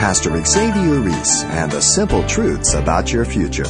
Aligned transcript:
Pastor 0.00 0.32
Xavier 0.42 1.00
Reese 1.00 1.44
and 1.44 1.70
the 1.70 1.82
simple 1.82 2.26
truths 2.26 2.72
about 2.72 3.12
your 3.12 3.26
future. 3.26 3.66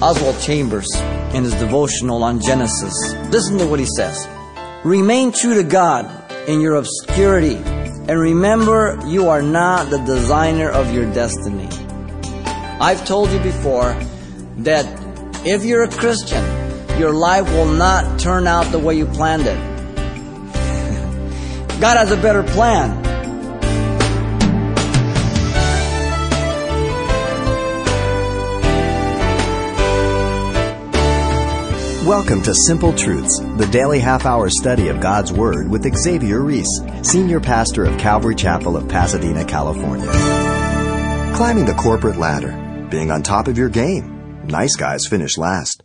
Oswald 0.00 0.40
Chambers, 0.40 0.88
in 1.34 1.44
his 1.44 1.52
devotional 1.56 2.24
on 2.24 2.40
Genesis, 2.40 2.94
listen 3.30 3.58
to 3.58 3.66
what 3.66 3.78
he 3.78 3.84
says 3.84 4.26
Remain 4.84 5.32
true 5.32 5.52
to 5.52 5.62
God 5.62 6.10
in 6.48 6.62
your 6.62 6.76
obscurity, 6.76 7.56
and 7.56 8.18
remember 8.18 8.98
you 9.04 9.28
are 9.28 9.42
not 9.42 9.90
the 9.90 9.98
designer 9.98 10.70
of 10.70 10.94
your 10.94 11.12
destiny. 11.12 11.68
I've 12.80 13.04
told 13.04 13.30
you 13.30 13.40
before 13.40 13.92
that 14.60 14.86
if 15.44 15.62
you're 15.62 15.82
a 15.82 15.90
Christian, 15.90 16.42
your 16.98 17.12
life 17.12 17.46
will 17.50 17.70
not 17.70 18.18
turn 18.18 18.46
out 18.46 18.64
the 18.72 18.78
way 18.78 18.94
you 18.94 19.04
planned 19.04 19.46
it. 19.46 19.58
God 21.82 21.98
has 21.98 22.12
a 22.12 22.16
better 22.16 22.44
plan. 22.44 23.05
Welcome 32.06 32.40
to 32.42 32.54
Simple 32.54 32.92
Truths, 32.92 33.40
the 33.56 33.66
daily 33.72 33.98
half 33.98 34.26
hour 34.26 34.48
study 34.48 34.86
of 34.86 35.00
God's 35.00 35.32
Word 35.32 35.68
with 35.68 35.92
Xavier 35.92 36.40
Reese, 36.40 36.80
Senior 37.02 37.40
Pastor 37.40 37.84
of 37.84 37.98
Calvary 37.98 38.36
Chapel 38.36 38.76
of 38.76 38.88
Pasadena, 38.88 39.44
California. 39.44 40.06
Climbing 41.34 41.64
the 41.64 41.74
corporate 41.74 42.16
ladder, 42.16 42.86
being 42.92 43.10
on 43.10 43.24
top 43.24 43.48
of 43.48 43.58
your 43.58 43.68
game. 43.68 44.46
Nice 44.46 44.76
guys 44.76 45.08
finish 45.08 45.36
last. 45.36 45.82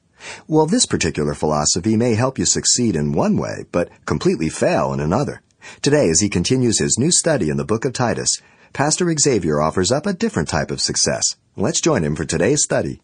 Well, 0.47 0.67
this 0.67 0.85
particular 0.85 1.33
philosophy 1.33 1.97
may 1.97 2.13
help 2.13 2.37
you 2.37 2.45
succeed 2.45 2.95
in 2.95 3.13
one 3.13 3.35
way, 3.35 3.65
but 3.71 3.89
completely 4.05 4.49
fail 4.49 4.93
in 4.93 4.99
another. 4.99 5.41
Today, 5.81 6.07
as 6.07 6.19
he 6.19 6.29
continues 6.29 6.77
his 6.77 6.99
new 6.99 7.11
study 7.11 7.49
in 7.49 7.57
the 7.57 7.65
book 7.65 7.83
of 7.83 7.93
Titus, 7.93 8.39
Pastor 8.73 9.11
Xavier 9.17 9.59
offers 9.59 9.91
up 9.91 10.05
a 10.05 10.13
different 10.13 10.49
type 10.49 10.69
of 10.69 10.81
success. 10.81 11.35
Let's 11.55 11.81
join 11.81 12.03
him 12.03 12.15
for 12.15 12.25
today's 12.25 12.61
study. 12.61 13.01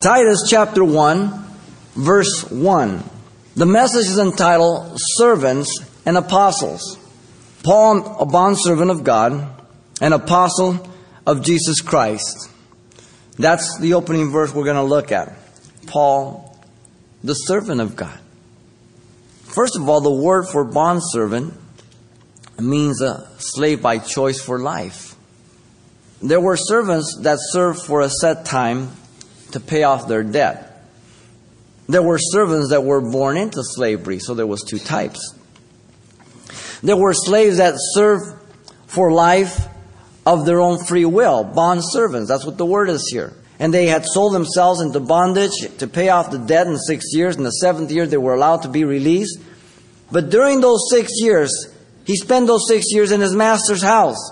Titus 0.00 0.46
chapter 0.48 0.82
1, 0.82 1.55
verse 1.96 2.48
1. 2.50 3.02
The 3.56 3.66
message 3.66 4.06
is 4.06 4.18
entitled 4.18 4.96
Servants 5.16 5.78
and 6.04 6.16
Apostles. 6.16 6.98
Paul, 7.62 8.18
a 8.20 8.26
bondservant 8.26 8.90
of 8.90 9.02
God, 9.02 9.48
an 10.00 10.12
apostle 10.12 10.88
of 11.26 11.42
Jesus 11.42 11.80
Christ. 11.80 12.50
That's 13.38 13.78
the 13.80 13.94
opening 13.94 14.30
verse 14.30 14.54
we're 14.54 14.64
going 14.64 14.76
to 14.76 14.82
look 14.82 15.10
at. 15.10 15.34
Paul, 15.86 16.56
the 17.24 17.34
servant 17.34 17.80
of 17.80 17.96
God. 17.96 18.18
First 19.44 19.76
of 19.76 19.88
all, 19.88 20.00
the 20.00 20.10
word 20.10 20.46
for 20.46 20.64
bondservant 20.64 21.54
means 22.60 23.00
a 23.00 23.28
slave 23.38 23.82
by 23.82 23.98
choice 23.98 24.40
for 24.40 24.58
life. 24.58 25.14
There 26.22 26.40
were 26.40 26.56
servants 26.56 27.18
that 27.22 27.38
served 27.40 27.80
for 27.80 28.00
a 28.00 28.08
set 28.08 28.44
time 28.44 28.90
to 29.52 29.60
pay 29.60 29.82
off 29.82 30.08
their 30.08 30.22
debt. 30.22 30.75
There 31.88 32.02
were 32.02 32.18
servants 32.18 32.70
that 32.70 32.84
were 32.84 33.00
born 33.00 33.36
into 33.36 33.62
slavery, 33.62 34.18
so 34.18 34.34
there 34.34 34.46
was 34.46 34.62
two 34.62 34.78
types. 34.78 35.34
There 36.82 36.96
were 36.96 37.14
slaves 37.14 37.58
that 37.58 37.74
served 37.76 38.24
for 38.86 39.12
life 39.12 39.66
of 40.24 40.44
their 40.44 40.60
own 40.60 40.84
free 40.84 41.04
will, 41.04 41.44
bond 41.44 41.80
servants. 41.82 42.28
That's 42.28 42.44
what 42.44 42.58
the 42.58 42.66
word 42.66 42.88
is 42.88 43.08
here. 43.10 43.32
And 43.58 43.72
they 43.72 43.86
had 43.86 44.04
sold 44.04 44.34
themselves 44.34 44.80
into 44.80 45.00
bondage 45.00 45.52
to 45.78 45.86
pay 45.86 46.08
off 46.10 46.30
the 46.30 46.38
debt 46.38 46.66
in 46.66 46.76
six 46.76 47.06
years. 47.12 47.36
In 47.36 47.44
the 47.44 47.50
seventh 47.50 47.90
year, 47.90 48.06
they 48.06 48.16
were 48.16 48.34
allowed 48.34 48.62
to 48.62 48.68
be 48.68 48.84
released. 48.84 49.38
But 50.10 50.30
during 50.30 50.60
those 50.60 50.90
six 50.90 51.12
years, 51.20 51.72
he 52.04 52.16
spent 52.16 52.46
those 52.46 52.68
six 52.68 52.86
years 52.90 53.12
in 53.12 53.20
his 53.20 53.34
master's 53.34 53.82
house. 53.82 54.30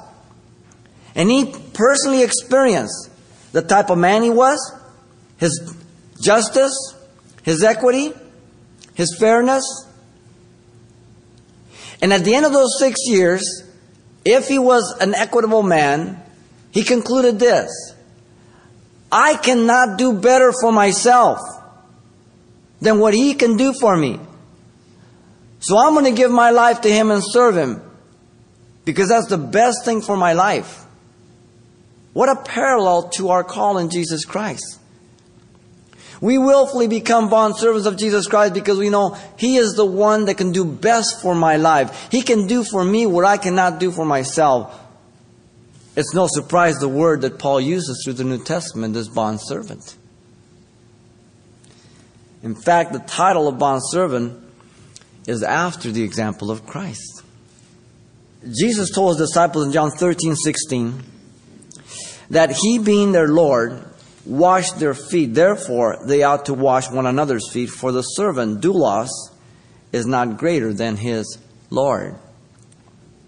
And 1.14 1.30
he 1.30 1.54
personally 1.72 2.22
experienced 2.22 3.10
the 3.52 3.62
type 3.62 3.88
of 3.90 3.98
man 3.98 4.22
he 4.22 4.30
was, 4.30 4.58
his 5.38 5.74
justice, 6.20 6.93
his 7.44 7.62
equity, 7.62 8.12
his 8.94 9.16
fairness. 9.18 9.64
And 12.02 12.12
at 12.12 12.24
the 12.24 12.34
end 12.34 12.46
of 12.46 12.52
those 12.52 12.78
six 12.78 13.00
years, 13.06 13.62
if 14.24 14.48
he 14.48 14.58
was 14.58 14.96
an 15.00 15.14
equitable 15.14 15.62
man, 15.62 16.20
he 16.70 16.82
concluded 16.82 17.38
this 17.38 17.94
I 19.12 19.36
cannot 19.36 19.98
do 19.98 20.12
better 20.12 20.52
for 20.60 20.72
myself 20.72 21.38
than 22.80 22.98
what 22.98 23.14
he 23.14 23.34
can 23.34 23.56
do 23.56 23.72
for 23.72 23.96
me. 23.96 24.18
So 25.60 25.78
I'm 25.78 25.94
going 25.94 26.04
to 26.04 26.12
give 26.12 26.30
my 26.30 26.50
life 26.50 26.82
to 26.82 26.90
him 26.90 27.10
and 27.10 27.22
serve 27.24 27.56
him 27.56 27.80
because 28.84 29.08
that's 29.08 29.28
the 29.28 29.38
best 29.38 29.84
thing 29.84 30.02
for 30.02 30.16
my 30.16 30.32
life. 30.32 30.84
What 32.12 32.28
a 32.28 32.36
parallel 32.36 33.08
to 33.10 33.30
our 33.30 33.44
call 33.44 33.78
in 33.78 33.90
Jesus 33.90 34.24
Christ. 34.24 34.78
We 36.20 36.38
willfully 36.38 36.88
become 36.88 37.28
bond 37.28 37.56
servants 37.56 37.86
of 37.86 37.96
Jesus 37.96 38.26
Christ 38.26 38.54
because 38.54 38.78
we 38.78 38.90
know 38.90 39.16
He 39.36 39.56
is 39.56 39.74
the 39.74 39.86
one 39.86 40.26
that 40.26 40.36
can 40.36 40.52
do 40.52 40.64
best 40.64 41.20
for 41.20 41.34
my 41.34 41.56
life. 41.56 42.08
He 42.10 42.22
can 42.22 42.46
do 42.46 42.64
for 42.64 42.84
me 42.84 43.06
what 43.06 43.24
I 43.24 43.36
cannot 43.36 43.80
do 43.80 43.90
for 43.90 44.04
myself. 44.04 44.80
It's 45.96 46.14
no 46.14 46.26
surprise 46.26 46.76
the 46.76 46.88
word 46.88 47.20
that 47.22 47.38
Paul 47.38 47.60
uses 47.60 48.02
through 48.04 48.14
the 48.14 48.24
New 48.24 48.42
Testament 48.42 48.96
is 48.96 49.08
bond 49.08 49.40
servant. 49.40 49.96
In 52.42 52.54
fact, 52.54 52.92
the 52.92 52.98
title 52.98 53.48
of 53.48 53.58
bond 53.58 53.82
servant 53.90 54.40
is 55.26 55.42
after 55.42 55.90
the 55.90 56.02
example 56.02 56.50
of 56.50 56.66
Christ. 56.66 57.22
Jesus 58.46 58.90
told 58.90 59.18
his 59.18 59.28
disciples 59.28 59.66
in 59.66 59.72
John 59.72 59.90
13, 59.90 60.36
16, 60.36 61.02
that 62.30 62.50
he 62.50 62.78
being 62.78 63.12
their 63.12 63.28
Lord 63.28 63.82
wash 64.26 64.72
their 64.72 64.94
feet. 64.94 65.34
Therefore, 65.34 65.98
they 66.06 66.22
ought 66.22 66.46
to 66.46 66.54
wash 66.54 66.90
one 66.90 67.06
another's 67.06 67.50
feet, 67.50 67.70
for 67.70 67.92
the 67.92 68.02
servant, 68.02 68.60
doulos, 68.60 69.10
is 69.92 70.06
not 70.06 70.38
greater 70.38 70.72
than 70.72 70.96
his 70.96 71.38
Lord. 71.70 72.16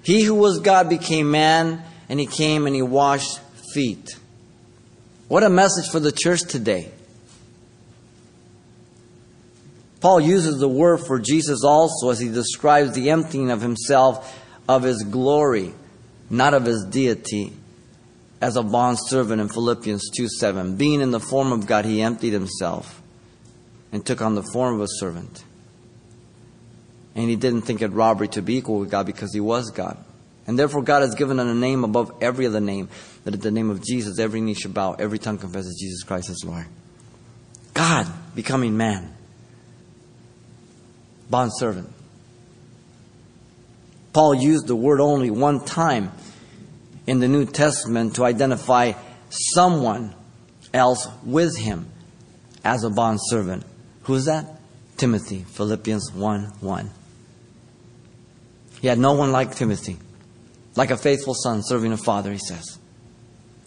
He 0.02 0.22
who 0.22 0.34
was 0.34 0.60
God 0.60 0.88
became 0.88 1.30
man, 1.30 1.82
and 2.08 2.18
he 2.18 2.26
came 2.26 2.66
and 2.66 2.74
he 2.74 2.82
washed 2.82 3.40
feet. 3.72 4.16
What 5.28 5.42
a 5.42 5.48
message 5.48 5.90
for 5.90 6.00
the 6.00 6.12
church 6.12 6.42
today. 6.42 6.90
Paul 10.00 10.20
uses 10.20 10.60
the 10.60 10.68
word 10.68 10.98
for 10.98 11.18
Jesus 11.18 11.64
also 11.64 12.10
as 12.10 12.20
he 12.20 12.28
describes 12.28 12.92
the 12.92 13.10
emptying 13.10 13.50
of 13.50 13.60
himself 13.60 14.40
of 14.68 14.82
his 14.82 15.02
glory, 15.02 15.74
not 16.30 16.54
of 16.54 16.64
his 16.64 16.84
deity 16.84 17.52
as 18.40 18.56
a 18.56 18.62
bond 18.62 18.98
servant 19.00 19.40
in 19.40 19.48
Philippians 19.48 20.10
2 20.16 20.28
7. 20.28 20.76
Being 20.76 21.00
in 21.00 21.10
the 21.10 21.20
form 21.20 21.52
of 21.52 21.66
God, 21.66 21.84
he 21.84 22.02
emptied 22.02 22.32
himself 22.32 23.02
and 23.92 24.04
took 24.04 24.20
on 24.20 24.34
the 24.34 24.42
form 24.42 24.74
of 24.74 24.80
a 24.82 24.88
servant. 24.88 25.44
And 27.14 27.30
he 27.30 27.36
didn't 27.36 27.62
think 27.62 27.80
it 27.80 27.88
robbery 27.88 28.28
to 28.28 28.42
be 28.42 28.56
equal 28.56 28.80
with 28.80 28.90
God 28.90 29.06
because 29.06 29.32
he 29.32 29.40
was 29.40 29.70
God. 29.70 29.96
And 30.46 30.58
therefore, 30.58 30.82
God 30.82 31.02
has 31.02 31.14
given 31.14 31.40
him 31.40 31.48
a 31.48 31.54
name 31.54 31.82
above 31.82 32.12
every 32.20 32.46
other 32.46 32.60
name, 32.60 32.88
that 33.24 33.34
at 33.34 33.40
the 33.40 33.50
name 33.50 33.70
of 33.70 33.82
Jesus, 33.82 34.18
every 34.18 34.40
knee 34.40 34.54
shall 34.54 34.70
bow, 34.70 34.92
every 34.92 35.18
tongue 35.18 35.38
confesses 35.38 35.76
Jesus 35.80 36.04
Christ 36.04 36.30
is 36.30 36.44
Lord. 36.46 36.66
God 37.74 38.06
becoming 38.34 38.76
man, 38.76 39.12
bond 41.28 41.52
servant. 41.56 41.92
Paul 44.12 44.34
used 44.34 44.66
the 44.66 44.76
word 44.76 45.00
only 45.00 45.30
one 45.30 45.64
time 45.64 46.12
in 47.06 47.20
the 47.20 47.28
New 47.28 47.46
Testament 47.46 48.16
to 48.16 48.24
identify 48.24 48.92
someone 49.30 50.14
else 50.74 51.08
with 51.24 51.56
him 51.56 51.86
as 52.64 52.84
a 52.84 52.90
bond 52.90 53.20
servant. 53.22 53.64
Who's 54.02 54.24
that? 54.24 54.60
Timothy, 54.96 55.44
Philippians 55.44 56.12
1 56.12 56.44
1. 56.60 56.90
He 58.80 58.88
had 58.88 58.98
no 58.98 59.12
one 59.12 59.32
like 59.32 59.54
Timothy, 59.54 59.98
like 60.74 60.90
a 60.90 60.96
faithful 60.96 61.34
son 61.34 61.62
serving 61.62 61.92
a 61.92 61.96
father, 61.96 62.32
he 62.32 62.38
says. 62.38 62.78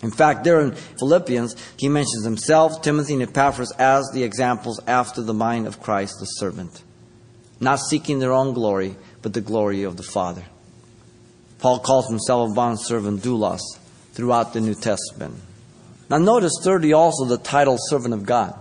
In 0.02 0.12
fact, 0.12 0.44
there 0.44 0.62
in 0.62 0.72
Philippians, 0.98 1.56
he 1.78 1.90
mentions 1.90 2.24
himself, 2.24 2.82
Timothy, 2.82 3.14
and 3.14 3.24
Epaphras 3.24 3.74
as 3.78 4.10
the 4.14 4.24
examples 4.24 4.80
after 4.88 5.22
the 5.22 5.34
mind 5.34 5.68
of 5.68 5.82
Christ 5.82 6.16
the 6.20 6.26
servant, 6.26 6.84
not 7.60 7.80
seeking 7.80 8.20
their 8.20 8.32
own 8.32 8.54
glory, 8.54 8.96
but 9.22 9.34
the 9.34 9.42
glory 9.42 9.84
of 9.84 9.98
the 9.98 10.04
Father. 10.04 10.46
Paul 11.60 11.80
calls 11.80 12.08
himself 12.08 12.52
a 12.52 12.54
bondservant 12.54 13.22
doulos 13.22 13.62
throughout 14.14 14.54
the 14.54 14.62
New 14.62 14.76
Testament. 14.76 15.36
Now 16.10 16.18
notice 16.18 16.54
thirdly 16.64 16.94
also 16.94 17.26
the 17.26 17.38
title 17.38 17.78
servant 17.78 18.14
of 18.14 18.26
God. 18.26 18.56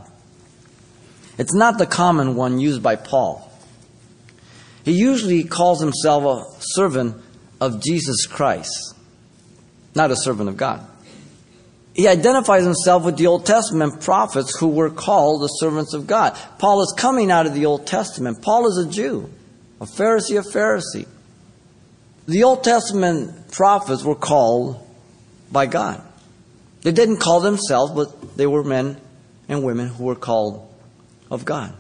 It's 1.39 1.55
not 1.55 1.79
the 1.79 1.87
common 1.87 2.35
one 2.35 2.59
used 2.59 2.83
by 2.83 2.97
Paul. 2.97 3.51
He 4.85 4.93
usually 4.93 5.45
calls 5.45 5.81
himself 5.81 6.25
a 6.25 6.61
servant 6.61 7.17
of 7.61 7.83
Jesus 7.83 8.27
Christ, 8.27 8.95
not 9.95 10.11
a 10.11 10.17
servant 10.17 10.49
of 10.49 10.57
God. 10.57 10.85
He 11.95 12.07
identifies 12.07 12.65
himself 12.65 13.05
with 13.05 13.17
the 13.17 13.27
Old 13.27 13.45
Testament 13.45 14.01
prophets 14.01 14.57
who 14.59 14.69
were 14.69 14.91
called 14.91 15.43
the 15.43 15.49
servants 15.49 15.95
of 15.95 16.07
God. 16.07 16.39
Paul 16.59 16.81
is 16.83 16.95
coming 16.97 17.31
out 17.31 17.47
of 17.47 17.55
the 17.55 17.67
Old 17.67 17.87
Testament. 17.87 18.41
Paul 18.41 18.69
is 18.69 18.79
a 18.79 18.89
Jew, 18.89 19.29
a 19.81 19.85
Pharisee 19.85 20.39
of 20.39 20.47
Pharisee. 20.47 21.07
The 22.29 22.45
Old 22.45 22.63
Testament 22.63 23.53
prophets 23.53 24.05
were 24.05 24.15
called 24.15 24.87
by 25.51 25.65
God. 25.65 26.03
They 26.83 26.93
didn't 26.93 27.21
call 27.21 27.41
themselves, 27.41 27.93
but 27.95 28.37
they 28.37 28.47
were 28.47 28.63
men 28.63 29.01
and 29.49 29.65
women 29.65 29.89
who 29.89 30.05
were 30.05 30.15
called 30.15 30.71
of 31.31 31.47
God. 31.47 31.73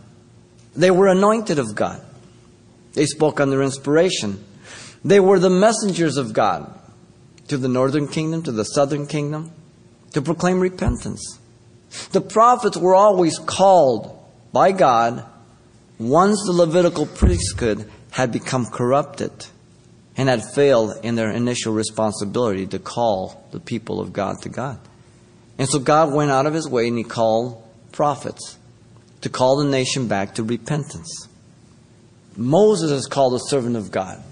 They 0.74 0.90
were 0.90 1.08
anointed 1.08 1.58
of 1.58 1.74
God. 1.74 2.00
They 2.94 3.04
spoke 3.04 3.40
under 3.40 3.62
inspiration. 3.62 4.42
They 5.04 5.20
were 5.20 5.38
the 5.38 5.50
messengers 5.50 6.16
of 6.16 6.32
God 6.32 6.80
to 7.48 7.58
the 7.58 7.68
northern 7.68 8.08
kingdom, 8.08 8.42
to 8.44 8.52
the 8.52 8.64
southern 8.64 9.06
kingdom, 9.06 9.52
to 10.14 10.22
proclaim 10.22 10.60
repentance. 10.60 11.38
The 12.12 12.22
prophets 12.22 12.78
were 12.78 12.94
always 12.94 13.38
called 13.38 14.18
by 14.54 14.72
God 14.72 15.26
once 15.98 16.42
the 16.46 16.52
Levitical 16.52 17.04
priesthood 17.04 17.90
had 18.12 18.32
become 18.32 18.64
corrupted 18.64 19.46
and 20.18 20.28
had 20.28 20.42
failed 20.52 20.92
in 21.04 21.14
their 21.14 21.30
initial 21.30 21.72
responsibility 21.72 22.66
to 22.66 22.78
call 22.80 23.46
the 23.52 23.60
people 23.60 24.00
of 24.00 24.12
God 24.12 24.42
to 24.42 24.48
God. 24.48 24.78
And 25.56 25.68
so 25.68 25.78
God 25.78 26.12
went 26.12 26.32
out 26.32 26.44
of 26.44 26.52
his 26.52 26.68
way 26.68 26.88
and 26.88 26.98
he 26.98 27.04
called 27.04 27.62
prophets 27.92 28.58
to 29.20 29.28
call 29.28 29.56
the 29.56 29.64
nation 29.64 30.08
back 30.08 30.34
to 30.34 30.42
repentance. 30.42 31.28
Moses 32.36 32.90
is 32.90 33.06
called 33.06 33.34
the 33.34 33.38
servant 33.38 33.76
of 33.76 33.92
God. 33.92 34.22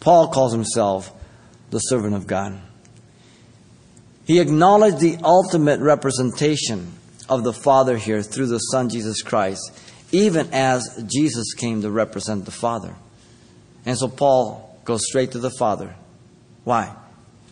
Paul 0.00 0.28
calls 0.28 0.52
himself 0.52 1.12
the 1.70 1.78
servant 1.78 2.14
of 2.14 2.26
God. 2.26 2.60
He 4.26 4.40
acknowledged 4.40 4.98
the 4.98 5.18
ultimate 5.22 5.80
representation 5.80 6.92
of 7.28 7.44
the 7.44 7.52
Father 7.52 7.96
here 7.96 8.22
through 8.22 8.46
the 8.46 8.58
Son 8.58 8.88
Jesus 8.88 9.22
Christ, 9.22 9.60
even 10.12 10.48
as 10.52 11.04
Jesus 11.06 11.54
came 11.54 11.82
to 11.82 11.90
represent 11.90 12.44
the 12.44 12.50
Father. 12.50 12.96
And 13.86 13.98
so 13.98 14.08
Paul 14.08 14.78
goes 14.84 15.02
straight 15.06 15.32
to 15.32 15.38
the 15.38 15.50
Father. 15.50 15.94
Why? 16.64 16.94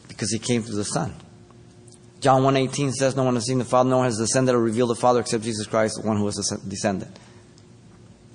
Because 0.08 0.32
he 0.32 0.38
came 0.38 0.62
through 0.62 0.76
the 0.76 0.84
Son. 0.84 1.14
John 2.20 2.42
1.18 2.42 2.92
says, 2.92 3.16
No 3.16 3.24
one 3.24 3.34
has 3.34 3.46
seen 3.46 3.58
the 3.58 3.64
Father, 3.64 3.90
no 3.90 3.98
one 3.98 4.06
has 4.06 4.16
descended 4.16 4.54
or 4.54 4.60
revealed 4.60 4.90
the 4.90 4.94
Father 4.94 5.20
except 5.20 5.42
Jesus 5.42 5.66
Christ, 5.66 6.00
the 6.00 6.06
one 6.06 6.16
who 6.16 6.26
has 6.26 6.36
descended. 6.68 7.08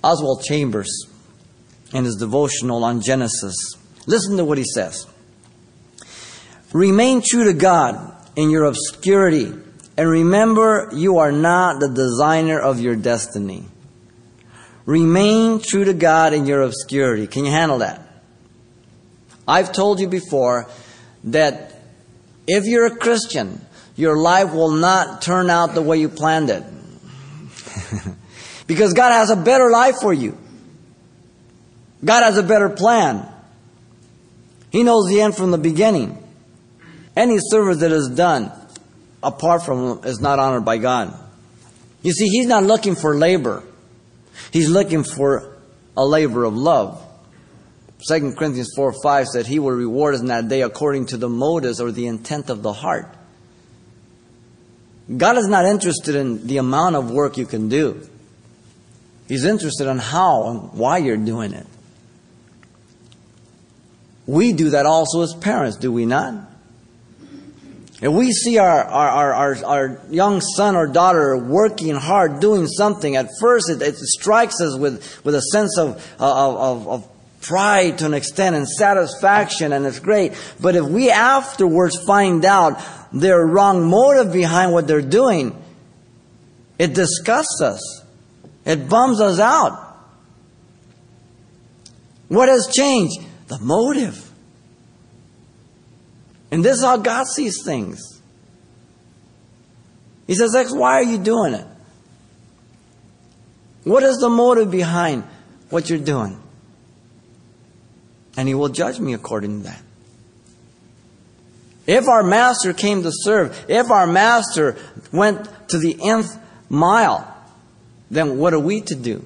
Oswald 0.04 0.44
Chambers, 0.44 1.08
in 1.94 2.04
his 2.04 2.18
devotional 2.18 2.84
on 2.84 3.02
Genesis, 3.02 3.56
listen 4.06 4.38
to 4.38 4.46
what 4.46 4.58
he 4.58 4.66
says. 4.66 5.08
Remain 6.74 7.24
true 7.26 7.46
to 7.46 7.54
God 7.54 8.14
in 8.36 8.50
your 8.50 8.66
obscurity, 8.66 9.54
and 9.98 10.10
remember 10.10 10.90
you 10.94 11.20
are 11.20 11.32
not 11.32 11.80
the 11.80 11.90
designer 11.90 12.60
of 12.60 12.82
your 12.82 12.96
destiny. 12.96 13.66
Remain 14.88 15.62
true 15.62 15.84
to 15.84 15.94
God 15.94 16.34
in 16.34 16.45
your 16.45 16.62
obscurity. 16.62 17.28
Can 17.28 17.44
you 17.44 17.51
handle 17.51 17.80
that? 17.80 18.01
I've 19.45 19.74
told 19.74 20.00
you 20.00 20.07
before 20.07 20.69
that 21.25 21.81
if 22.48 22.66
you're 22.66 22.86
a 22.86 22.95
Christian, 22.95 23.60
your 23.98 24.18
life 24.18 24.54
will 24.54 24.72
not 24.72 25.22
turn 25.22 25.50
out 25.50 25.75
the 25.75 25.81
way 25.81 25.98
you 25.98 26.07
planned 26.07 26.50
it. 26.50 26.63
because 28.68 28.94
God 28.94 29.12
has 29.12 29.30
a 29.30 29.36
better 29.36 29.69
life 29.69 29.95
for 30.01 30.13
you. 30.13 30.38
God 32.06 32.24
has 32.24 32.38
a 32.38 32.44
better 32.44 32.69
plan. 32.69 33.28
He 34.72 34.83
knows 34.83 35.10
the 35.10 35.19
end 35.19 35.36
from 35.36 35.51
the 35.51 35.57
beginning. 35.57 36.18
Any 37.13 37.40
service 37.40 37.80
that 37.80 37.92
is 37.92 38.07
done 38.07 38.54
apart 39.22 39.63
from 39.63 39.98
him 39.98 40.06
is 40.06 40.22
not 40.22 40.40
honored 40.40 40.63
by 40.63 40.78
God. 40.78 41.13
You 42.04 42.13
see, 42.13 42.28
He's 42.28 42.48
not 42.48 42.63
looking 42.63 42.95
for 42.95 43.18
labor. 43.18 43.63
He's 44.51 44.69
looking 44.69 45.04
for 45.04 45.57
a 45.95 46.06
labor 46.06 46.44
of 46.44 46.56
love. 46.56 47.04
2 48.07 48.34
Corinthians 48.34 48.72
4 48.75 48.94
5 49.01 49.28
said, 49.28 49.48
He 49.48 49.60
will 49.60 49.72
reward 49.72 50.16
us 50.16 50.22
in 50.22 50.28
that 50.28 50.48
day 50.48 50.62
according 50.62 51.07
to 51.07 51.18
the 51.18 51.30
motives 51.30 51.81
or 51.81 51.92
the 51.92 52.07
intent 52.07 52.50
of 52.50 52.62
the 52.62 52.74
heart. 52.74 53.13
God 55.16 55.38
is 55.38 55.48
not 55.48 55.66
interested 55.66 56.16
in 56.16 56.45
the 56.48 56.57
amount 56.57 56.95
of 56.95 57.12
work 57.12 57.38
you 57.38 57.45
can 57.45 57.69
do. 57.69 58.07
He's 59.28 59.45
interested 59.45 59.88
in 59.88 59.98
how 59.98 60.50
and 60.50 60.74
why 60.74 60.98
you're 60.98 61.18
doing 61.18 61.54
it. 61.54 61.66
We 64.25 64.51
do 64.54 64.72
that 64.72 64.86
also 64.86 65.22
as 65.22 65.33
parents, 65.33 65.78
do 65.78 65.92
we 65.92 66.06
not? 66.06 66.33
If 68.00 68.12
we 68.12 68.32
see 68.32 68.60
our, 68.60 68.84
our, 68.84 69.34
our, 69.34 69.66
our, 69.66 70.02
young 70.10 70.40
son 70.40 70.76
or 70.76 70.86
daughter 70.86 71.36
working 71.36 71.96
hard, 71.96 72.40
doing 72.40 72.68
something, 72.68 73.16
at 73.16 73.30
first 73.40 73.72
it, 73.72 73.82
it 73.82 73.96
strikes 73.96 74.62
us 74.62 74.78
with, 74.78 75.26
with 75.26 75.34
a 75.34 75.42
sense 75.42 75.80
of, 75.80 75.96
of, 76.20 76.88
of 76.88 77.08
pride 77.42 77.98
to 78.00 78.06
an 78.06 78.14
extent 78.14 78.56
and 78.56 78.68
satisfaction, 78.68 79.74
and 79.74 79.86
it's 79.86 80.00
great. 80.00 80.34
But 80.60 80.76
if 80.76 80.86
we 80.86 81.10
afterwards 81.10 81.98
find 82.06 82.46
out 82.46 82.80
their 83.12 83.44
wrong 83.46 83.90
motive 83.90 84.32
behind 84.32 84.74
what 84.74 84.88
they're 84.88 85.02
doing, 85.02 85.60
it 86.78 86.94
disgusts 86.94 87.62
us. 87.62 88.04
It 88.64 88.90
bums 88.90 89.20
us 89.20 89.40
out. 89.40 89.86
What 92.28 92.50
has 92.50 92.68
changed? 92.72 93.22
The 93.48 93.58
motive. 93.60 94.27
And 96.52 96.64
this 96.64 96.78
is 96.78 96.84
how 96.84 96.98
God 96.98 97.28
sees 97.28 97.64
things. 97.64 98.22
He 100.28 100.36
says, 100.36 100.56
X, 100.56 100.74
why 100.74 100.96
are 100.96 101.04
you 101.04 101.18
doing 101.18 101.54
it? 101.54 101.66
What 103.84 104.04
is 104.04 104.18
the 104.18 104.30
motive 104.30 104.70
behind 104.70 105.24
what 105.70 105.90
you're 105.90 106.00
doing? 106.00 106.42
And 108.36 108.48
He 108.48 108.54
will 108.54 108.70
judge 108.70 109.00
me 109.00 109.14
according 109.14 109.62
to 109.62 109.68
that. 109.70 109.82
If 111.86 112.10
our 112.10 112.24
master 112.24 112.74
came 112.74 113.04
to 113.04 113.12
serve, 113.14 113.66
if 113.70 113.90
our 113.90 114.06
master 114.06 114.76
went 115.14 115.48
to 115.70 115.78
the 115.78 115.98
nth 116.04 116.38
mile, 116.70 117.34
then 118.12 118.38
what 118.38 118.54
are 118.54 118.60
we 118.60 118.82
to 118.82 118.96
do? 118.96 119.26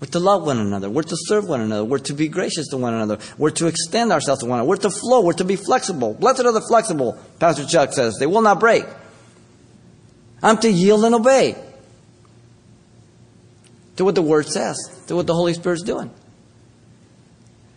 We're 0.00 0.08
to 0.08 0.20
love 0.20 0.44
one 0.44 0.58
another. 0.58 0.90
We're 0.90 1.02
to 1.02 1.16
serve 1.16 1.48
one 1.48 1.62
another. 1.62 1.84
We're 1.84 1.98
to 1.98 2.12
be 2.12 2.28
gracious 2.28 2.68
to 2.68 2.76
one 2.76 2.92
another. 2.92 3.18
We're 3.38 3.50
to 3.50 3.66
extend 3.66 4.12
ourselves 4.12 4.42
to 4.42 4.46
one 4.46 4.58
another. 4.58 4.68
We're 4.68 4.76
to 4.76 4.90
flow. 4.90 5.22
We're 5.22 5.32
to 5.34 5.44
be 5.44 5.56
flexible. 5.56 6.12
Blessed 6.12 6.40
are 6.40 6.52
the 6.52 6.60
flexible, 6.60 7.18
Pastor 7.38 7.64
Chuck 7.64 7.94
says. 7.94 8.16
They 8.18 8.26
will 8.26 8.42
not 8.42 8.60
break. 8.60 8.84
I'm 10.42 10.58
to 10.58 10.70
yield 10.70 11.04
and 11.04 11.14
obey 11.14 11.56
to 13.96 14.04
what 14.04 14.14
the 14.14 14.22
Word 14.22 14.46
says, 14.46 14.76
to 15.06 15.16
what 15.16 15.26
the 15.26 15.34
Holy 15.34 15.54
Spirit's 15.54 15.82
doing. 15.82 16.10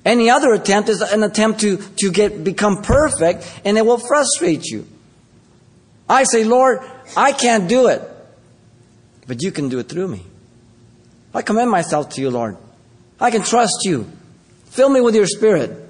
Any 0.03 0.29
other 0.29 0.53
attempt 0.53 0.89
is 0.89 1.01
an 1.01 1.23
attempt 1.23 1.61
to, 1.61 1.77
to 1.77 2.11
get 2.11 2.43
become 2.43 2.81
perfect, 2.81 3.49
and 3.63 3.77
it 3.77 3.85
will 3.85 3.97
frustrate 3.97 4.65
you. 4.65 4.87
I 6.09 6.23
say, 6.23 6.43
Lord, 6.43 6.79
I 7.15 7.31
can't 7.31 7.69
do 7.69 7.87
it, 7.87 8.01
but 9.27 9.41
you 9.41 9.51
can 9.51 9.69
do 9.69 9.79
it 9.79 9.87
through 9.87 10.07
me. 10.07 10.25
I 11.33 11.41
commend 11.41 11.69
myself 11.69 12.09
to 12.11 12.21
you, 12.21 12.29
Lord. 12.29 12.57
I 13.19 13.31
can 13.31 13.43
trust 13.43 13.79
you. 13.83 14.09
Fill 14.65 14.89
me 14.89 15.01
with 15.01 15.15
your 15.15 15.27
spirit. 15.27 15.87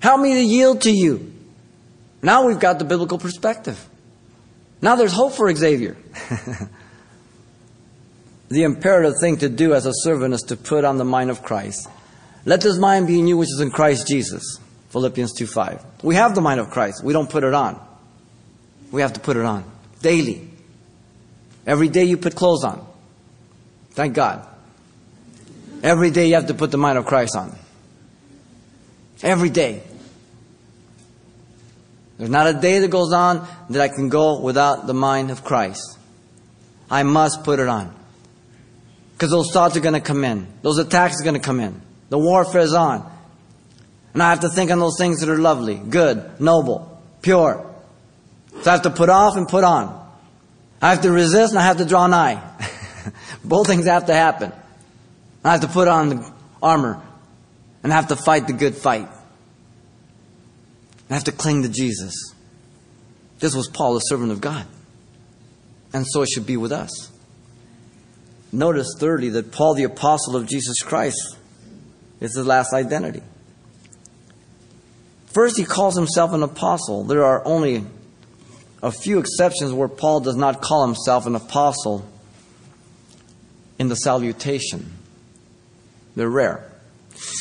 Help 0.00 0.20
me 0.20 0.34
to 0.34 0.42
yield 0.42 0.82
to 0.82 0.90
you. 0.90 1.32
Now 2.22 2.46
we've 2.46 2.58
got 2.58 2.78
the 2.78 2.84
biblical 2.84 3.18
perspective. 3.18 3.88
Now 4.82 4.96
there's 4.96 5.12
hope 5.12 5.34
for 5.34 5.54
Xavier. 5.54 5.96
the 8.48 8.64
imperative 8.64 9.14
thing 9.20 9.38
to 9.38 9.48
do 9.48 9.74
as 9.74 9.86
a 9.86 9.92
servant 9.92 10.34
is 10.34 10.42
to 10.42 10.56
put 10.56 10.84
on 10.84 10.98
the 10.98 11.04
mind 11.04 11.30
of 11.30 11.42
Christ. 11.42 11.88
Let 12.44 12.62
this 12.62 12.78
mind 12.78 13.06
be 13.06 13.18
in 13.18 13.26
you 13.26 13.36
which 13.36 13.50
is 13.50 13.60
in 13.60 13.70
Christ 13.70 14.08
Jesus. 14.08 14.58
Philippians 14.90 15.34
2 15.34 15.46
5. 15.46 15.84
We 16.02 16.16
have 16.16 16.34
the 16.34 16.40
mind 16.40 16.60
of 16.60 16.70
Christ. 16.70 17.04
We 17.04 17.12
don't 17.12 17.30
put 17.30 17.44
it 17.44 17.54
on. 17.54 17.80
We 18.90 19.02
have 19.02 19.12
to 19.12 19.20
put 19.20 19.36
it 19.36 19.44
on 19.44 19.64
daily. 20.02 20.48
Every 21.66 21.88
day 21.88 22.04
you 22.04 22.16
put 22.16 22.34
clothes 22.34 22.64
on. 22.64 22.86
Thank 23.90 24.14
God. 24.14 24.46
Every 25.82 26.10
day 26.10 26.28
you 26.28 26.34
have 26.34 26.46
to 26.46 26.54
put 26.54 26.70
the 26.70 26.78
mind 26.78 26.98
of 26.98 27.06
Christ 27.06 27.36
on. 27.36 27.56
Every 29.22 29.50
day. 29.50 29.82
There's 32.18 32.30
not 32.30 32.46
a 32.46 32.52
day 32.52 32.80
that 32.80 32.90
goes 32.90 33.12
on 33.12 33.46
that 33.70 33.80
I 33.80 33.88
can 33.88 34.10
go 34.10 34.40
without 34.40 34.86
the 34.86 34.92
mind 34.92 35.30
of 35.30 35.42
Christ. 35.42 35.98
I 36.90 37.02
must 37.02 37.44
put 37.44 37.60
it 37.60 37.68
on. 37.68 37.94
Because 39.12 39.30
those 39.30 39.50
thoughts 39.52 39.76
are 39.76 39.80
going 39.80 39.94
to 39.94 40.00
come 40.00 40.24
in. 40.24 40.46
Those 40.62 40.78
attacks 40.78 41.20
are 41.20 41.24
going 41.24 41.34
to 41.34 41.40
come 41.40 41.60
in. 41.60 41.80
The 42.10 42.18
warfare 42.18 42.60
is 42.60 42.74
on. 42.74 43.10
And 44.12 44.22
I 44.22 44.30
have 44.30 44.40
to 44.40 44.48
think 44.48 44.70
on 44.70 44.80
those 44.80 44.98
things 44.98 45.20
that 45.20 45.28
are 45.28 45.38
lovely, 45.38 45.76
good, 45.76 46.40
noble, 46.40 47.02
pure. 47.22 47.66
So 48.62 48.70
I 48.70 48.74
have 48.74 48.82
to 48.82 48.90
put 48.90 49.08
off 49.08 49.36
and 49.36 49.48
put 49.48 49.64
on. 49.64 49.96
I 50.82 50.90
have 50.90 51.02
to 51.02 51.12
resist 51.12 51.52
and 51.52 51.58
I 51.58 51.64
have 51.64 51.78
to 51.78 51.84
draw 51.84 52.06
nigh. 52.06 52.42
Both 53.44 53.66
things 53.66 53.86
have 53.86 54.06
to 54.06 54.14
happen. 54.14 54.52
I 55.44 55.52
have 55.52 55.60
to 55.62 55.68
put 55.68 55.88
on 55.88 56.08
the 56.10 56.32
armor 56.62 57.02
and 57.82 57.92
I 57.92 57.96
have 57.96 58.08
to 58.08 58.16
fight 58.16 58.46
the 58.46 58.52
good 58.52 58.74
fight. 58.74 59.08
I 61.08 61.14
have 61.14 61.24
to 61.24 61.32
cling 61.32 61.62
to 61.62 61.68
Jesus. 61.68 62.14
This 63.38 63.54
was 63.54 63.68
Paul, 63.68 63.94
the 63.94 64.00
servant 64.00 64.32
of 64.32 64.40
God. 64.40 64.66
And 65.92 66.06
so 66.06 66.22
it 66.22 66.28
should 66.28 66.46
be 66.46 66.56
with 66.56 66.72
us. 66.72 67.10
Notice, 68.52 68.94
thirdly, 68.98 69.30
that 69.30 69.50
Paul, 69.50 69.74
the 69.74 69.84
apostle 69.84 70.36
of 70.36 70.46
Jesus 70.46 70.82
Christ, 70.82 71.36
is 72.20 72.36
his 72.36 72.46
last 72.46 72.72
identity. 72.72 73.22
First, 75.26 75.56
he 75.56 75.64
calls 75.64 75.96
himself 75.96 76.32
an 76.32 76.42
apostle. 76.42 77.04
There 77.04 77.24
are 77.24 77.44
only 77.46 77.84
a 78.82 78.90
few 78.90 79.18
exceptions 79.18 79.72
where 79.72 79.88
Paul 79.88 80.20
does 80.20 80.36
not 80.36 80.60
call 80.60 80.86
himself 80.86 81.26
an 81.26 81.34
apostle 81.34 82.04
in 83.78 83.88
the 83.88 83.94
salutation. 83.94 84.99
They're 86.16 86.28
rare. 86.28 86.70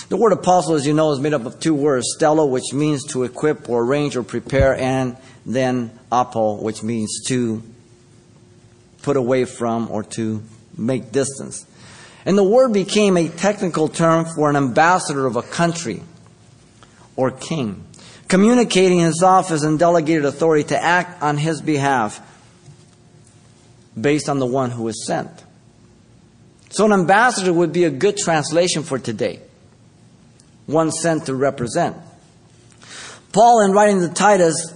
The 0.10 0.18
word 0.18 0.34
apostle, 0.34 0.76
as 0.76 0.86
you 0.86 0.94
know, 0.94 1.12
is 1.12 1.20
made 1.20 1.34
up 1.34 1.46
of 1.46 1.60
two 1.60 1.74
words 1.74 2.06
stella, 2.16 2.46
which 2.46 2.74
means 2.74 3.06
to 3.08 3.24
equip 3.24 3.70
or 3.70 3.84
arrange 3.84 4.16
or 4.16 4.24
prepare, 4.24 4.76
and 4.76 5.16
then 5.46 5.92
apo, 6.12 6.56
which 6.56 6.84
means 6.84 7.24
to 7.28 7.64
put 9.02 9.18
away 9.18 9.46
from 9.46 9.90
or 9.90 10.04
to 10.04 10.44
make 10.78 11.12
distance. 11.12 11.66
And 12.26 12.38
the 12.38 12.44
word 12.44 12.74
became 12.74 13.18
a 13.18 13.30
technical 13.30 13.88
term 13.88 14.26
for 14.26 14.50
an 14.50 14.56
ambassador 14.56 15.26
of 15.26 15.36
a 15.36 15.42
country 15.42 16.02
or 17.16 17.32
king, 17.32 17.84
communicating 18.28 19.00
his 19.00 19.24
office 19.24 19.64
and 19.64 19.80
delegated 19.80 20.26
authority 20.26 20.64
to 20.66 20.82
act 20.82 21.22
on 21.22 21.38
his 21.38 21.62
behalf 21.62 22.22
based 24.00 24.30
on 24.30 24.40
the 24.40 24.46
one 24.46 24.72
who 24.72 24.88
is 24.88 25.06
sent. 25.06 25.30
So, 26.70 26.86
an 26.86 26.94
ambassador 26.94 27.52
would 27.52 27.74
be 27.74 27.86
a 27.86 27.90
good 27.90 28.18
translation 28.18 28.84
for 28.84 29.00
today, 29.00 29.40
one 30.68 30.92
sent 30.92 31.26
to 31.26 31.36
represent. 31.36 31.98
Paul, 33.32 33.66
in 33.66 33.72
writing 33.72 34.02
to 34.02 34.10
Titus 34.10 34.74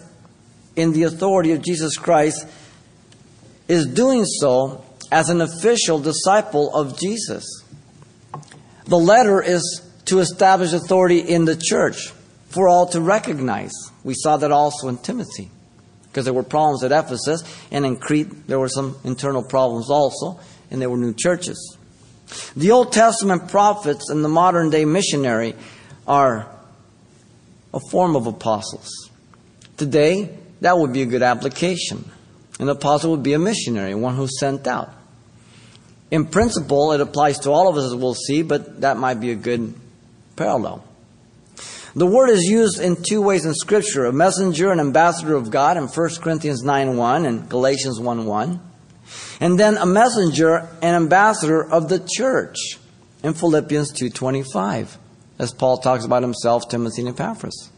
in 0.75 0.93
the 0.93 1.03
authority 1.03 1.51
of 1.51 1.61
Jesus 1.61 1.97
Christ, 1.97 2.47
is 3.67 3.85
doing 3.85 4.25
so 4.25 4.83
as 5.11 5.29
an 5.29 5.41
official 5.41 5.99
disciple 5.99 6.75
of 6.75 6.99
Jesus. 6.99 7.63
The 8.85 8.97
letter 8.97 9.41
is 9.41 9.81
to 10.05 10.19
establish 10.19 10.73
authority 10.73 11.19
in 11.19 11.45
the 11.45 11.55
church 11.55 12.11
for 12.49 12.67
all 12.67 12.87
to 12.87 13.01
recognize. 13.01 13.71
We 14.03 14.15
saw 14.15 14.37
that 14.37 14.51
also 14.51 14.87
in 14.89 14.97
Timothy, 14.97 15.49
because 16.07 16.25
there 16.25 16.33
were 16.33 16.43
problems 16.43 16.83
at 16.83 16.91
Ephesus, 16.91 17.43
and 17.71 17.85
in 17.85 17.97
Crete 17.97 18.47
there 18.47 18.59
were 18.59 18.69
some 18.69 18.97
internal 19.03 19.43
problems 19.43 19.89
also, 19.89 20.39
and 20.69 20.81
there 20.81 20.89
were 20.89 20.97
new 20.97 21.13
churches. 21.13 21.77
The 22.55 22.71
Old 22.71 22.93
Testament 22.93 23.49
prophets 23.49 24.09
and 24.09 24.23
the 24.23 24.29
modern 24.29 24.69
day 24.69 24.85
missionary 24.85 25.55
are 26.07 26.49
a 27.73 27.79
form 27.91 28.15
of 28.15 28.27
apostles. 28.27 28.89
Today, 29.77 30.37
that 30.61 30.77
would 30.77 30.93
be 30.93 31.01
a 31.01 31.05
good 31.05 31.23
application. 31.23 32.09
An 32.59 32.69
apostle 32.69 33.11
would 33.11 33.23
be 33.23 33.33
a 33.33 33.39
missionary, 33.39 33.95
one 33.95 34.15
who's 34.15 34.39
sent 34.39 34.67
out. 34.67 34.93
In 36.11 36.25
principle, 36.27 36.91
it 36.91 37.01
applies 37.01 37.39
to 37.39 37.51
all 37.51 37.67
of 37.67 37.75
us, 37.75 37.85
as 37.85 37.95
we'll 37.95 38.13
see, 38.13 38.43
but 38.43 38.81
that 38.81 38.97
might 38.97 39.15
be 39.15 39.31
a 39.31 39.35
good 39.35 39.73
parallel. 40.35 40.83
The 41.95 42.07
word 42.07 42.29
is 42.29 42.43
used 42.43 42.79
in 42.79 42.97
two 43.07 43.21
ways 43.21 43.45
in 43.45 43.53
Scripture 43.53 44.05
a 44.05 44.13
messenger, 44.13 44.71
an 44.71 44.79
ambassador 44.79 45.35
of 45.35 45.51
God 45.51 45.77
in 45.77 45.87
1 45.87 46.09
Corinthians 46.21 46.63
9 46.63 46.97
1 46.97 47.25
and 47.25 47.49
Galatians 47.49 47.99
1 47.99 48.25
1. 48.25 48.72
And 49.43 49.59
then 49.59 49.75
a 49.75 49.85
messenger 49.85 50.69
and 50.81 50.95
ambassador 50.95 51.61
of 51.61 51.89
the 51.89 51.99
church 51.99 52.55
in 53.23 53.33
Philippians 53.33 53.91
2.25, 53.91 54.95
as 55.37 55.53
Paul 55.53 55.79
talks 55.79 56.05
about 56.05 56.21
himself, 56.23 56.69
Timothy, 56.69 57.01
and 57.01 57.09
Epaphras. 57.09 57.69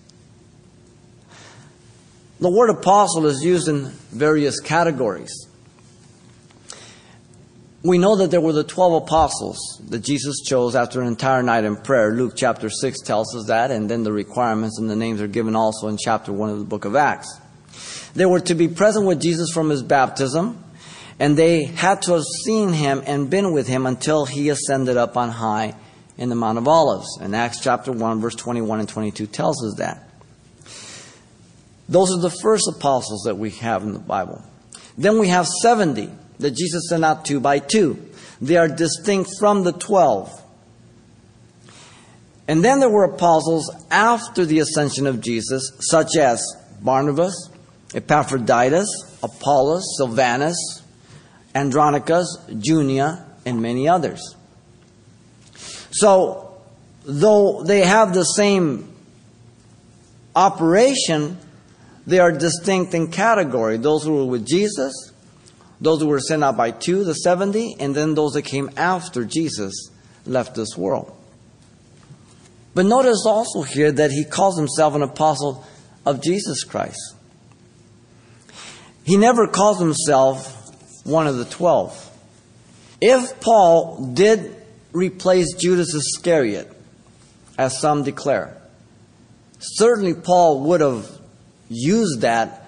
The 2.39 2.51
word 2.51 2.69
apostle 2.69 3.25
is 3.25 3.43
used 3.43 3.67
in 3.67 3.85
various 4.11 4.59
categories. 4.59 5.47
We 7.81 7.97
know 7.97 8.15
that 8.17 8.29
there 8.29 8.41
were 8.41 8.53
the 8.53 8.63
12 8.63 9.01
apostles 9.01 9.57
that 9.89 10.03
Jesus 10.03 10.41
chose 10.45 10.75
after 10.75 11.01
an 11.01 11.07
entire 11.07 11.41
night 11.41 11.63
in 11.63 11.77
prayer. 11.77 12.11
Luke 12.11 12.33
chapter 12.35 12.69
6 12.69 13.01
tells 13.01 13.35
us 13.35 13.47
that, 13.47 13.71
and 13.71 13.89
then 13.89 14.03
the 14.03 14.11
requirements 14.11 14.77
and 14.77 14.87
the 14.87 14.95
names 14.95 15.19
are 15.19 15.27
given 15.27 15.55
also 15.55 15.87
in 15.87 15.97
chapter 15.97 16.31
1 16.31 16.47
of 16.47 16.59
the 16.59 16.65
book 16.65 16.85
of 16.85 16.95
Acts. 16.95 17.41
They 18.13 18.27
were 18.27 18.41
to 18.41 18.53
be 18.53 18.67
present 18.67 19.07
with 19.07 19.19
Jesus 19.19 19.49
from 19.51 19.71
his 19.71 19.81
baptism, 19.81 20.61
and 21.19 21.37
they 21.37 21.63
had 21.63 22.01
to 22.03 22.13
have 22.13 22.23
seen 22.23 22.73
him 22.73 23.01
and 23.05 23.29
been 23.29 23.53
with 23.53 23.67
him 23.67 23.85
until 23.85 24.25
he 24.25 24.49
ascended 24.49 24.97
up 24.97 25.15
on 25.15 25.29
high 25.29 25.73
in 26.17 26.29
the 26.29 26.35
Mount 26.35 26.57
of 26.57 26.67
Olives. 26.67 27.17
And 27.21 27.35
Acts 27.35 27.59
chapter 27.61 27.91
1, 27.91 28.19
verse 28.19 28.35
21 28.35 28.81
and 28.81 28.89
22 28.89 29.27
tells 29.27 29.63
us 29.65 29.75
that. 29.77 30.01
Those 31.87 32.11
are 32.11 32.21
the 32.21 32.35
first 32.41 32.67
apostles 32.75 33.23
that 33.25 33.37
we 33.37 33.51
have 33.51 33.83
in 33.83 33.93
the 33.93 33.99
Bible. 33.99 34.43
Then 34.97 35.19
we 35.19 35.27
have 35.29 35.47
70 35.47 36.09
that 36.39 36.51
Jesus 36.51 36.89
sent 36.89 37.05
out 37.05 37.25
two 37.25 37.39
by 37.39 37.59
two. 37.59 38.03
They 38.41 38.57
are 38.57 38.67
distinct 38.67 39.29
from 39.39 39.63
the 39.63 39.71
12. 39.71 40.41
And 42.47 42.63
then 42.63 42.79
there 42.79 42.89
were 42.89 43.05
apostles 43.05 43.71
after 43.89 44.45
the 44.45 44.59
ascension 44.59 45.07
of 45.07 45.21
Jesus, 45.21 45.71
such 45.79 46.15
as 46.17 46.43
Barnabas, 46.81 47.49
Epaphroditus, 47.93 48.87
Apollos, 49.23 49.95
Silvanus, 49.97 50.83
Andronicus, 51.55 52.37
Junia, 52.59 53.25
and 53.45 53.61
many 53.61 53.87
others. 53.87 54.35
So, 55.91 56.57
though 57.05 57.63
they 57.63 57.81
have 57.81 58.13
the 58.13 58.23
same 58.23 58.93
operation, 60.35 61.37
they 62.05 62.19
are 62.19 62.31
distinct 62.31 62.93
in 62.93 63.09
category. 63.09 63.77
Those 63.77 64.03
who 64.03 64.13
were 64.13 64.25
with 64.25 64.45
Jesus, 64.45 64.93
those 65.79 66.01
who 66.01 66.07
were 66.07 66.19
sent 66.19 66.43
out 66.43 66.57
by 66.57 66.71
two, 66.71 67.05
the 67.05 67.13
70, 67.13 67.77
and 67.79 67.95
then 67.95 68.13
those 68.13 68.33
that 68.33 68.43
came 68.43 68.69
after 68.75 69.23
Jesus 69.23 69.89
left 70.25 70.55
this 70.55 70.75
world. 70.77 71.15
But 72.73 72.85
notice 72.85 73.23
also 73.25 73.61
here 73.61 73.91
that 73.93 74.11
he 74.11 74.25
calls 74.25 74.57
himself 74.57 74.95
an 74.95 75.01
apostle 75.01 75.65
of 76.05 76.21
Jesus 76.21 76.65
Christ. 76.65 77.15
He 79.05 79.15
never 79.15 79.47
calls 79.47 79.79
himself 79.79 80.54
one 81.05 81.27
of 81.27 81.37
the 81.37 81.45
twelve. 81.45 82.11
If 82.99 83.39
Paul 83.39 84.11
did 84.13 84.55
replace 84.91 85.53
Judas 85.55 85.93
Iscariot, 85.93 86.71
as 87.57 87.79
some 87.79 88.03
declare, 88.03 88.57
certainly 89.59 90.13
Paul 90.13 90.63
would 90.63 90.81
have 90.81 91.09
used 91.69 92.21
that 92.21 92.65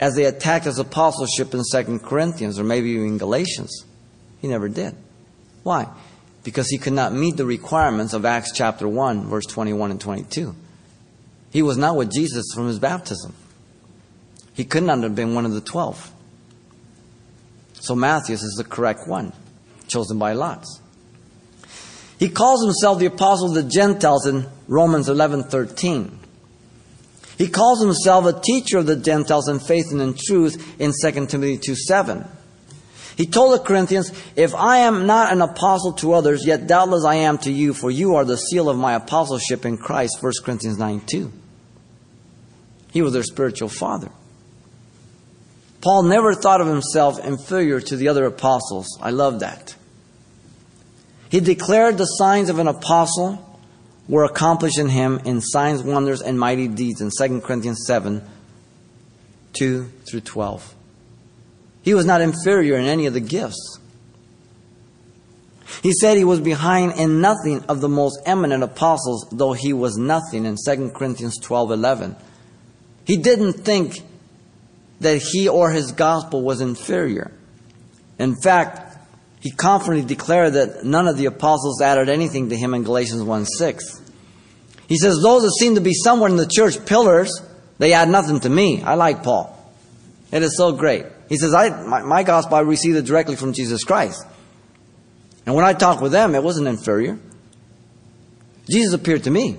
as 0.00 0.16
they 0.16 0.24
attacked 0.24 0.64
his 0.64 0.78
apostleship 0.78 1.54
in 1.54 1.62
2 1.70 1.98
Corinthians 2.00 2.58
or 2.58 2.64
maybe 2.64 2.90
even 2.90 3.18
Galatians. 3.18 3.84
He 4.40 4.48
never 4.48 4.68
did. 4.68 4.96
Why? 5.62 5.88
Because 6.42 6.68
he 6.70 6.78
could 6.78 6.94
not 6.94 7.12
meet 7.12 7.36
the 7.36 7.44
requirements 7.44 8.14
of 8.14 8.24
Acts 8.24 8.52
chapter 8.52 8.88
1, 8.88 9.26
verse 9.26 9.44
21 9.44 9.90
and 9.90 10.00
22. 10.00 10.54
He 11.52 11.62
was 11.62 11.76
not 11.76 11.96
with 11.96 12.10
Jesus 12.10 12.46
from 12.54 12.66
his 12.66 12.78
baptism. 12.78 13.34
He 14.54 14.64
could 14.64 14.82
not 14.82 15.02
have 15.02 15.14
been 15.14 15.34
one 15.34 15.44
of 15.44 15.52
the 15.52 15.60
twelve. 15.60 16.10
So 17.80 17.94
Matthias 17.94 18.42
is 18.42 18.54
the 18.56 18.64
correct 18.64 19.08
one, 19.08 19.32
chosen 19.88 20.18
by 20.18 20.34
lots. 20.34 20.80
He 22.18 22.28
calls 22.28 22.62
himself 22.62 22.98
the 22.98 23.06
apostle 23.06 23.48
of 23.48 23.54
the 23.54 23.62
Gentiles 23.62 24.26
in 24.26 24.46
Romans 24.68 25.08
11:13. 25.08 26.18
He 27.38 27.48
calls 27.48 27.80
himself 27.80 28.26
a 28.26 28.38
teacher 28.38 28.78
of 28.78 28.86
the 28.86 28.96
Gentiles 28.96 29.48
in 29.48 29.58
faith 29.58 29.90
and 29.90 30.02
in 30.02 30.14
truth 30.14 30.62
in 30.78 30.92
2 30.92 31.30
Timothy 31.30 31.56
2:7. 31.56 32.28
He 33.16 33.26
told 33.26 33.54
the 33.54 33.64
Corinthians, 33.64 34.12
If 34.36 34.54
I 34.54 34.78
am 34.78 35.06
not 35.06 35.32
an 35.32 35.40
apostle 35.40 35.92
to 35.94 36.12
others, 36.12 36.46
yet 36.46 36.66
doubtless 36.66 37.04
I 37.04 37.16
am 37.16 37.38
to 37.38 37.50
you, 37.50 37.72
for 37.72 37.90
you 37.90 38.14
are 38.16 38.24
the 38.24 38.36
seal 38.36 38.68
of 38.68 38.76
my 38.76 38.94
apostleship 38.94 39.64
in 39.64 39.78
Christ, 39.78 40.18
1 40.22 40.32
Corinthians 40.44 40.78
9 40.78 41.00
2. 41.06 41.32
He 42.92 43.02
was 43.02 43.14
their 43.14 43.22
spiritual 43.22 43.68
father. 43.68 44.10
Paul 45.80 46.02
never 46.02 46.34
thought 46.34 46.60
of 46.60 46.66
himself 46.66 47.24
inferior 47.24 47.80
to 47.80 47.96
the 47.96 48.08
other 48.08 48.26
apostles. 48.26 48.86
I 49.00 49.10
love 49.10 49.40
that. 49.40 49.74
He 51.30 51.40
declared 51.40 51.96
the 51.96 52.04
signs 52.04 52.50
of 52.50 52.58
an 52.58 52.68
apostle 52.68 53.46
were 54.08 54.24
accomplished 54.24 54.78
in 54.78 54.88
him 54.88 55.20
in 55.24 55.40
signs, 55.40 55.82
wonders, 55.82 56.20
and 56.20 56.38
mighty 56.38 56.66
deeds 56.66 57.00
in 57.00 57.10
2 57.16 57.40
Corinthians 57.40 57.84
7 57.86 58.22
2 59.52 59.84
through 60.08 60.20
12. 60.20 60.74
He 61.82 61.94
was 61.94 62.06
not 62.06 62.20
inferior 62.20 62.76
in 62.76 62.86
any 62.86 63.06
of 63.06 63.14
the 63.14 63.20
gifts. 63.20 63.78
He 65.82 65.92
said 65.92 66.16
he 66.16 66.24
was 66.24 66.40
behind 66.40 66.92
in 66.92 67.20
nothing 67.20 67.64
of 67.68 67.80
the 67.80 67.88
most 67.88 68.20
eminent 68.26 68.62
apostles, 68.62 69.26
though 69.32 69.52
he 69.52 69.72
was 69.72 69.96
nothing 69.96 70.44
in 70.44 70.56
2 70.62 70.90
Corinthians 70.90 71.38
12 71.38 71.70
11. 71.70 72.16
He 73.06 73.16
didn't 73.16 73.54
think 73.54 74.02
that 75.00 75.22
he 75.32 75.48
or 75.48 75.70
his 75.70 75.92
gospel 75.92 76.42
was 76.42 76.60
inferior. 76.60 77.32
In 78.18 78.36
fact, 78.36 78.98
he 79.40 79.50
confidently 79.50 80.06
declared 80.06 80.52
that 80.52 80.84
none 80.84 81.08
of 81.08 81.16
the 81.16 81.26
apostles 81.26 81.80
added 81.80 82.08
anything 82.08 82.50
to 82.50 82.56
him 82.56 82.74
in 82.74 82.82
Galatians 82.82 83.22
1 83.22 83.46
6. 83.46 84.02
He 84.88 84.98
says, 84.98 85.18
Those 85.22 85.42
that 85.42 85.52
seem 85.58 85.76
to 85.76 85.80
be 85.80 85.94
somewhere 85.94 86.28
in 86.28 86.36
the 86.36 86.46
church 86.46 86.84
pillars, 86.84 87.30
they 87.78 87.94
add 87.94 88.08
nothing 88.08 88.40
to 88.40 88.50
me. 88.50 88.82
I 88.82 88.94
like 88.94 89.22
Paul. 89.22 89.56
It 90.30 90.42
is 90.42 90.56
so 90.56 90.72
great. 90.72 91.06
He 91.28 91.36
says, 91.36 91.54
I, 91.54 91.70
my, 91.84 92.02
my 92.02 92.22
gospel, 92.22 92.56
I 92.56 92.60
received 92.60 92.96
it 92.96 93.06
directly 93.06 93.36
from 93.36 93.52
Jesus 93.52 93.84
Christ. 93.84 94.22
And 95.46 95.54
when 95.54 95.64
I 95.64 95.72
talked 95.72 96.02
with 96.02 96.12
them, 96.12 96.34
it 96.34 96.42
wasn't 96.42 96.68
inferior. 96.68 97.18
Jesus 98.70 98.92
appeared 98.92 99.24
to 99.24 99.30
me. 99.30 99.56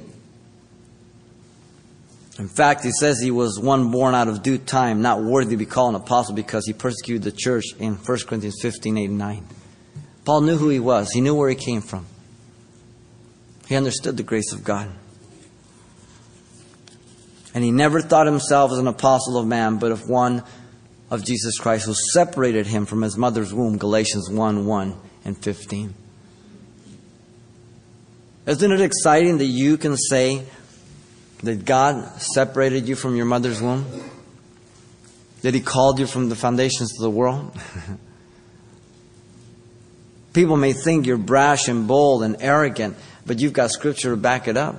In 2.42 2.48
fact, 2.48 2.84
he 2.84 2.90
says 2.92 3.22
he 3.22 3.30
was 3.30 3.60
one 3.60 3.92
born 3.92 4.16
out 4.16 4.28
of 4.28 4.42
due 4.42 4.58
time, 4.58 5.04
not 5.04 5.22
worthy 5.22 5.52
to 5.52 5.58
be 5.58 5.68
called 5.68 5.94
an 5.94 6.02
apostle 6.02 6.34
because 6.34 6.66
he 6.66 6.74
persecuted 6.74 7.22
the 7.22 7.32
church 7.32 7.66
in 7.78 7.94
1 7.94 8.18
Corinthians 8.26 8.58
15 8.60 8.98
8 8.98 9.10
and 9.10 9.18
9. 9.20 9.48
Paul 10.26 10.42
knew 10.42 10.58
who 10.58 10.70
he 10.70 10.80
was, 10.80 11.12
he 11.12 11.22
knew 11.22 11.36
where 11.36 11.50
he 11.50 11.56
came 11.56 11.82
from. 11.82 12.08
He 13.68 13.76
understood 13.76 14.18
the 14.18 14.24
grace 14.24 14.54
of 14.54 14.64
God. 14.64 14.90
And 17.54 17.64
he 17.64 17.70
never 17.70 18.02
thought 18.02 18.26
himself 18.26 18.72
as 18.72 18.80
an 18.80 18.88
apostle 18.88 19.38
of 19.38 19.46
man, 19.46 19.78
but 19.78 19.92
of 19.92 20.10
one 20.10 20.42
of 21.12 21.24
Jesus 21.24 21.60
Christ 21.60 21.86
who 21.86 21.94
separated 21.94 22.66
him 22.66 22.88
from 22.88 23.04
his 23.04 23.20
mother's 23.20 23.54
womb, 23.54 23.78
Galatians 23.78 24.32
1 24.32 24.66
1 24.66 24.96
and 25.26 25.38
15. 25.38 25.94
Isn't 28.48 28.72
it 28.72 28.82
exciting 28.82 29.38
that 29.38 29.46
you 29.46 29.78
can 29.78 29.96
say 29.96 30.48
that 31.44 31.66
God 31.66 32.22
separated 32.22 32.88
you 32.88 32.96
from 32.96 33.16
your 33.16 33.26
mother's 33.26 33.62
womb? 33.62 33.86
That 35.42 35.54
He 35.54 35.62
called 35.62 36.00
you 36.00 36.08
from 36.08 36.30
the 36.30 36.36
foundations 36.36 36.94
of 36.98 37.02
the 37.02 37.10
world? 37.10 37.52
People 40.34 40.56
may 40.56 40.74
think 40.74 41.06
you're 41.06 41.18
brash 41.18 41.68
and 41.68 41.88
bold 41.88 42.24
and 42.24 42.38
arrogant, 42.40 42.96
but 43.26 43.40
you've 43.40 43.54
got 43.54 43.72
scripture 43.72 44.12
to 44.12 44.18
back 44.18 44.48
it 44.48 44.56
up. 44.56 44.76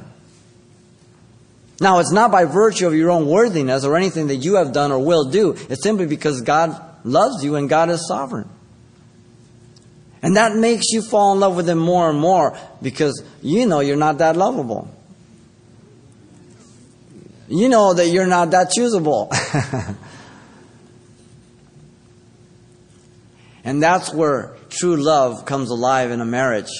Now, 1.80 1.98
it's 1.98 2.12
not 2.12 2.30
by 2.30 2.44
virtue 2.44 2.86
of 2.86 2.94
your 2.94 3.10
own 3.10 3.26
worthiness 3.26 3.84
or 3.84 3.96
anything 3.96 4.28
that 4.28 4.36
you 4.36 4.54
have 4.54 4.72
done 4.72 4.92
or 4.92 4.98
will 4.98 5.30
do. 5.30 5.56
It's 5.68 5.82
simply 5.82 6.06
because 6.06 6.40
God 6.40 6.80
loves 7.04 7.42
you 7.44 7.56
and 7.56 7.68
God 7.68 7.90
is 7.90 8.06
sovereign. 8.06 8.48
And 10.22 10.36
that 10.36 10.54
makes 10.54 10.92
you 10.92 11.02
fall 11.02 11.32
in 11.32 11.40
love 11.40 11.56
with 11.56 11.68
Him 11.68 11.78
more 11.78 12.08
and 12.08 12.18
more 12.18 12.56
because 12.80 13.24
you 13.42 13.66
know 13.66 13.80
you're 13.80 13.96
not 13.96 14.18
that 14.18 14.36
lovable. 14.36 14.88
You 17.52 17.68
know 17.68 17.92
that 17.92 18.08
you're 18.08 18.26
not 18.26 18.52
that 18.52 18.72
choosable. 18.74 19.30
and 23.64 23.82
that's 23.82 24.10
where 24.14 24.56
true 24.70 24.96
love 24.96 25.44
comes 25.44 25.68
alive 25.68 26.10
in 26.10 26.22
a 26.22 26.24
marriage. 26.24 26.70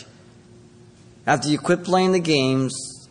After 1.26 1.50
you 1.50 1.58
quit 1.58 1.84
playing 1.84 2.12
the 2.12 2.20
games 2.20 3.06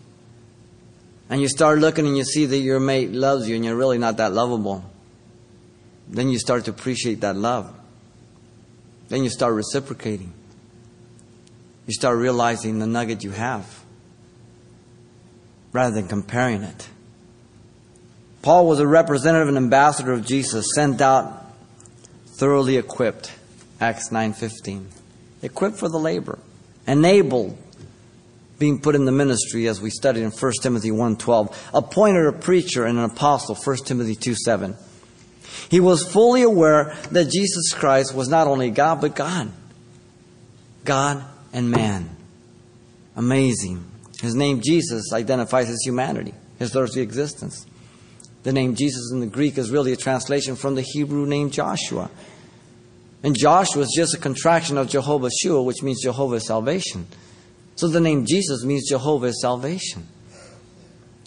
and 1.30 1.39
you 1.39 1.48
start 1.48 1.77
looking 1.77 2.08
and 2.08 2.18
you 2.18 2.24
see 2.24 2.48
that 2.48 2.58
your 2.58 2.80
mate 2.80 3.12
loves 3.12 3.48
you 3.48 3.56
and 3.58 3.63
you're 3.63 3.75
really 3.75 4.00
not 4.00 4.18
that 4.18 4.34
lovable, 4.34 4.84
then 6.10 6.30
you 6.30 6.39
start 6.39 6.65
to 6.65 6.72
appreciate 6.72 7.22
that 7.22 7.36
love. 7.36 7.72
Then 9.10 9.24
you 9.24 9.30
start 9.30 9.53
reciprocating. 9.53 10.34
You 11.86 11.94
start 11.94 12.18
realizing 12.18 12.80
the 12.80 12.88
nugget 12.88 13.24
you 13.24 13.30
have 13.30 13.84
rather 15.74 15.94
than 15.94 16.08
comparing 16.08 16.63
it. 16.63 16.89
Paul 18.42 18.68
was 18.68 18.80
a 18.80 18.88
representative 18.88 19.48
and 19.48 19.58
ambassador 19.58 20.12
of 20.12 20.26
Jesus, 20.26 20.66
sent 20.74 21.02
out 21.02 21.46
thoroughly 22.26 22.78
equipped. 22.78 23.32
Acts 23.80 24.10
9:15. 24.10 24.88
Equipped 25.42 25.78
for 25.78 25.90
the 25.90 26.00
labor, 26.00 26.40
enabled 26.88 27.58
being 28.58 28.80
put 28.80 28.94
in 28.94 29.06
the 29.06 29.12
ministry 29.12 29.68
as 29.68 29.82
we 29.82 29.90
studied 29.90 30.22
in 30.22 30.32
1 30.32 30.62
Timothy 30.62 30.92
1:12, 30.92 31.56
appointed 31.74 32.28
a 32.28 32.32
preacher 32.32 32.86
and 32.86 32.98
an 33.00 33.06
apostle 33.06 33.56
1 33.56 33.86
Timothy 33.86 34.16
2:7. 34.16 34.76
He 35.70 35.80
was 35.80 36.04
fully 36.06 36.44
aware 36.44 36.96
that 37.12 37.30
Jesus 37.30 37.74
Christ 37.74 38.14
was 38.14 38.28
not 38.28 38.48
only 38.48 38.70
God 38.70 39.02
but 39.02 39.16
God. 39.16 39.52
God 40.86 41.24
and 41.54 41.72
man. 41.72 42.10
Amazing. 43.16 43.84
His 44.22 44.36
name 44.36 44.62
Jesus 44.62 45.12
identifies 45.12 45.68
his 45.68 45.82
humanity, 45.84 46.34
his 46.60 46.76
earthly 46.76 47.02
existence. 47.02 47.66
The 48.44 48.52
name 48.52 48.76
Jesus 48.76 49.12
in 49.12 49.20
the 49.20 49.28
Greek 49.28 49.58
is 49.58 49.70
really 49.70 49.94
a 49.94 49.98
translation 49.98 50.56
from 50.56 50.75
the 50.75 50.82
Hebrew 50.82 51.25
name 51.25 51.51
Joshua. 51.51 52.10
And 53.24 53.38
Joshua 53.38 53.84
is 53.84 53.94
just 53.96 54.16
a 54.16 54.18
contraction 54.18 54.77
of 54.77 54.90
Jehovah 54.90 55.30
Shua, 55.42 55.62
which 55.62 55.84
means 55.84 56.01
Jehovah 56.01 56.36
is 56.36 56.48
salvation. 56.48 57.06
So 57.75 57.88
the 57.88 58.00
name 58.00 58.25
Jesus 58.25 58.64
means 58.64 58.90
Jehovah 58.90 59.27
is 59.27 59.42
salvation. 59.42 60.08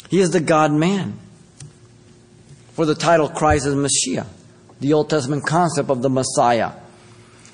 He 0.08 0.20
is 0.20 0.30
the 0.30 0.40
God 0.40 0.72
man. 0.72 1.18
For 2.72 2.84
the 2.84 2.96
title 2.96 3.28
Christ 3.28 3.66
is 3.66 3.76
Messiah, 3.76 4.26
the 4.80 4.92
Old 4.92 5.08
Testament 5.08 5.46
concept 5.46 5.90
of 5.90 6.02
the 6.02 6.10
Messiah. 6.10 6.72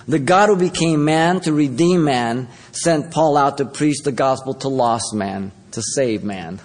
The 0.09 0.18
God 0.18 0.49
who 0.49 0.57
became 0.57 1.05
man 1.05 1.40
to 1.40 1.53
redeem 1.53 2.05
man 2.05 2.49
sent 2.73 3.12
Paul 3.12 3.37
out 3.37 3.59
to 3.59 3.66
preach 3.66 3.99
the 4.03 4.12
gospel 4.12 4.55
to 4.55 4.68
lost 4.68 5.14
man, 5.14 5.53
to 5.73 5.83
save 5.83 6.25
man. 6.25 6.61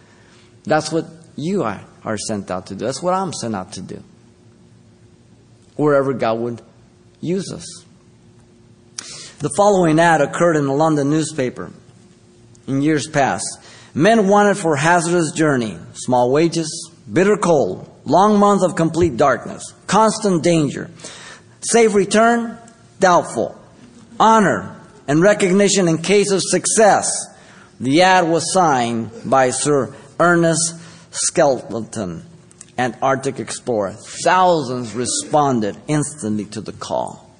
That's 0.64 0.92
what 0.92 1.15
you 1.36 1.62
are, 1.62 1.84
are 2.02 2.18
sent 2.18 2.50
out 2.50 2.66
to 2.66 2.74
do. 2.74 2.84
That's 2.86 3.02
what 3.02 3.14
I'm 3.14 3.32
sent 3.32 3.54
out 3.54 3.72
to 3.74 3.82
do. 3.82 4.02
Wherever 5.76 6.14
God 6.14 6.38
would 6.40 6.62
use 7.20 7.52
us. 7.52 7.84
The 9.38 9.50
following 9.54 10.00
ad 10.00 10.22
occurred 10.22 10.56
in 10.56 10.64
a 10.64 10.74
London 10.74 11.10
newspaper 11.10 11.70
in 12.66 12.80
years 12.80 13.06
past. 13.06 13.44
Men 13.94 14.28
wanted 14.28 14.56
for 14.56 14.76
hazardous 14.76 15.32
journey, 15.32 15.78
small 15.92 16.30
wages, 16.32 16.90
bitter 17.10 17.36
cold, 17.36 17.90
long 18.04 18.38
months 18.38 18.64
of 18.64 18.76
complete 18.76 19.16
darkness, 19.16 19.74
constant 19.86 20.42
danger. 20.42 20.90
Safe 21.60 21.94
return, 21.94 22.58
doubtful. 22.98 23.60
Honor 24.18 24.74
and 25.06 25.20
recognition 25.20 25.88
in 25.88 25.98
case 25.98 26.30
of 26.30 26.40
success. 26.42 27.10
The 27.78 28.02
ad 28.02 28.28
was 28.28 28.52
signed 28.52 29.10
by 29.24 29.50
Sir 29.50 29.94
Ernest 30.18 30.74
Shackleton, 31.24 32.24
an 32.76 32.96
Arctic 33.00 33.38
explorer. 33.40 33.92
Thousands 34.24 34.94
responded 34.94 35.76
instantly 35.88 36.44
to 36.46 36.60
the 36.60 36.72
call. 36.72 37.30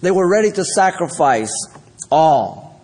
They 0.00 0.10
were 0.10 0.28
ready 0.28 0.52
to 0.52 0.64
sacrifice 0.64 1.52
all 2.10 2.80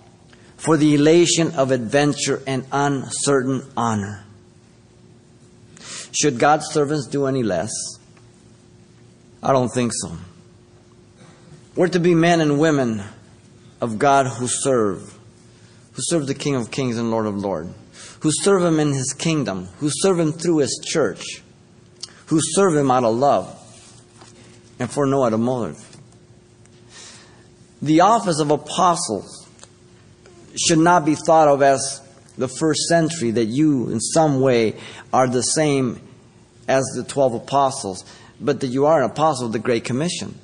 for 0.56 0.76
the 0.76 0.94
elation 0.94 1.52
of 1.52 1.70
adventure 1.70 2.42
and 2.46 2.64
uncertain 2.72 3.62
honor. 3.76 4.24
Should 6.12 6.38
God's 6.38 6.66
servants 6.72 7.06
do 7.06 7.26
any 7.26 7.42
less? 7.42 7.70
I 9.42 9.52
don't 9.52 9.68
think 9.68 9.92
so. 9.94 10.16
We're 11.76 11.88
to 11.88 12.00
be 12.00 12.14
men 12.14 12.40
and 12.40 12.58
women 12.58 13.02
of 13.80 13.98
God 13.98 14.26
who 14.26 14.46
serve, 14.48 15.18
who 15.92 16.02
serve 16.02 16.26
the 16.26 16.34
King 16.34 16.54
of 16.54 16.70
Kings 16.70 16.98
and 16.98 17.10
Lord 17.10 17.26
of 17.26 17.36
Lords, 17.36 17.72
who 18.20 18.30
serve 18.32 18.62
Him 18.62 18.78
in 18.80 18.92
His 18.92 19.12
kingdom, 19.12 19.68
who 19.78 19.90
serve 19.90 20.18
Him 20.18 20.32
through 20.32 20.58
His 20.58 20.80
church, 20.84 21.42
who 22.26 22.38
serve 22.40 22.76
Him 22.76 22.90
out 22.90 23.04
of 23.04 23.14
love 23.16 23.56
and 24.78 24.90
for 24.90 25.06
no 25.06 25.22
other 25.22 25.38
motive. 25.38 25.84
The 27.82 28.00
office 28.00 28.40
of 28.40 28.50
apostles 28.50 29.48
should 30.56 30.78
not 30.78 31.04
be 31.04 31.14
thought 31.14 31.48
of 31.48 31.62
as 31.62 32.02
the 32.36 32.48
first 32.48 32.88
century, 32.88 33.30
that 33.32 33.46
you 33.46 33.90
in 33.90 34.00
some 34.00 34.40
way 34.40 34.76
are 35.12 35.28
the 35.28 35.42
same 35.42 36.00
as 36.66 36.84
the 36.96 37.04
12 37.04 37.34
apostles, 37.34 38.04
but 38.40 38.60
that 38.60 38.68
you 38.68 38.86
are 38.86 39.02
an 39.02 39.10
apostle 39.10 39.46
of 39.46 39.52
the 39.52 39.58
Great 39.58 39.84
Commission. 39.84 40.38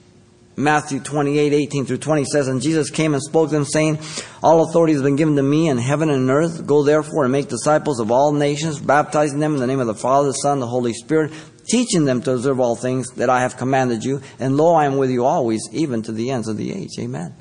Matthew 0.59 1.01
28, 1.01 1.53
18 1.53 1.85
through 1.85 1.99
20 1.99 2.25
says, 2.25 2.49
And 2.49 2.63
Jesus 2.63 2.89
came 2.89 3.13
and 3.13 3.23
spoke 3.23 3.51
to 3.51 3.55
them, 3.55 3.67
saying, 3.67 3.99
All 4.43 4.63
authority 4.63 4.95
has 4.95 5.03
been 5.03 5.17
given 5.17 5.37
to 5.37 5.43
me 5.43 5.69
in 5.69 5.77
heaven 5.77 6.09
and 6.09 6.31
earth. 6.31 6.67
Go 6.67 6.83
therefore 6.83 7.25
and 7.25 7.33
make 7.33 7.49
disciples 7.49 8.01
of 8.01 8.11
all 8.11 8.33
nations, 8.33 8.81
baptizing 8.81 9.39
them 9.39 9.53
in 9.53 9.61
the 9.61 9.67
name 9.67 9.81
of 9.81 9.87
the 9.87 9.95
Father, 9.95 10.29
the 10.29 10.33
Son, 10.33 10.55
and 10.55 10.63
the 10.63 10.67
Holy 10.67 10.95
Spirit, 10.95 11.31
teaching 11.69 12.07
them 12.07 12.23
to 12.23 12.33
observe 12.33 12.59
all 12.59 12.75
things 12.75 13.11
that 13.17 13.29
I 13.29 13.41
have 13.41 13.59
commanded 13.59 14.03
you. 14.03 14.23
And 14.39 14.57
lo, 14.57 14.75
I 14.75 14.87
am 14.87 14.97
with 14.97 15.11
you 15.11 15.27
always, 15.27 15.69
even 15.73 16.01
to 16.03 16.13
the 16.13 16.31
ends 16.31 16.49
of 16.49 16.57
the 16.57 16.73
age. 16.73 16.99
Amen. 16.99 17.35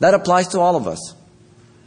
That 0.00 0.14
applies 0.14 0.48
to 0.48 0.60
all 0.60 0.74
of 0.74 0.88
us. 0.88 1.14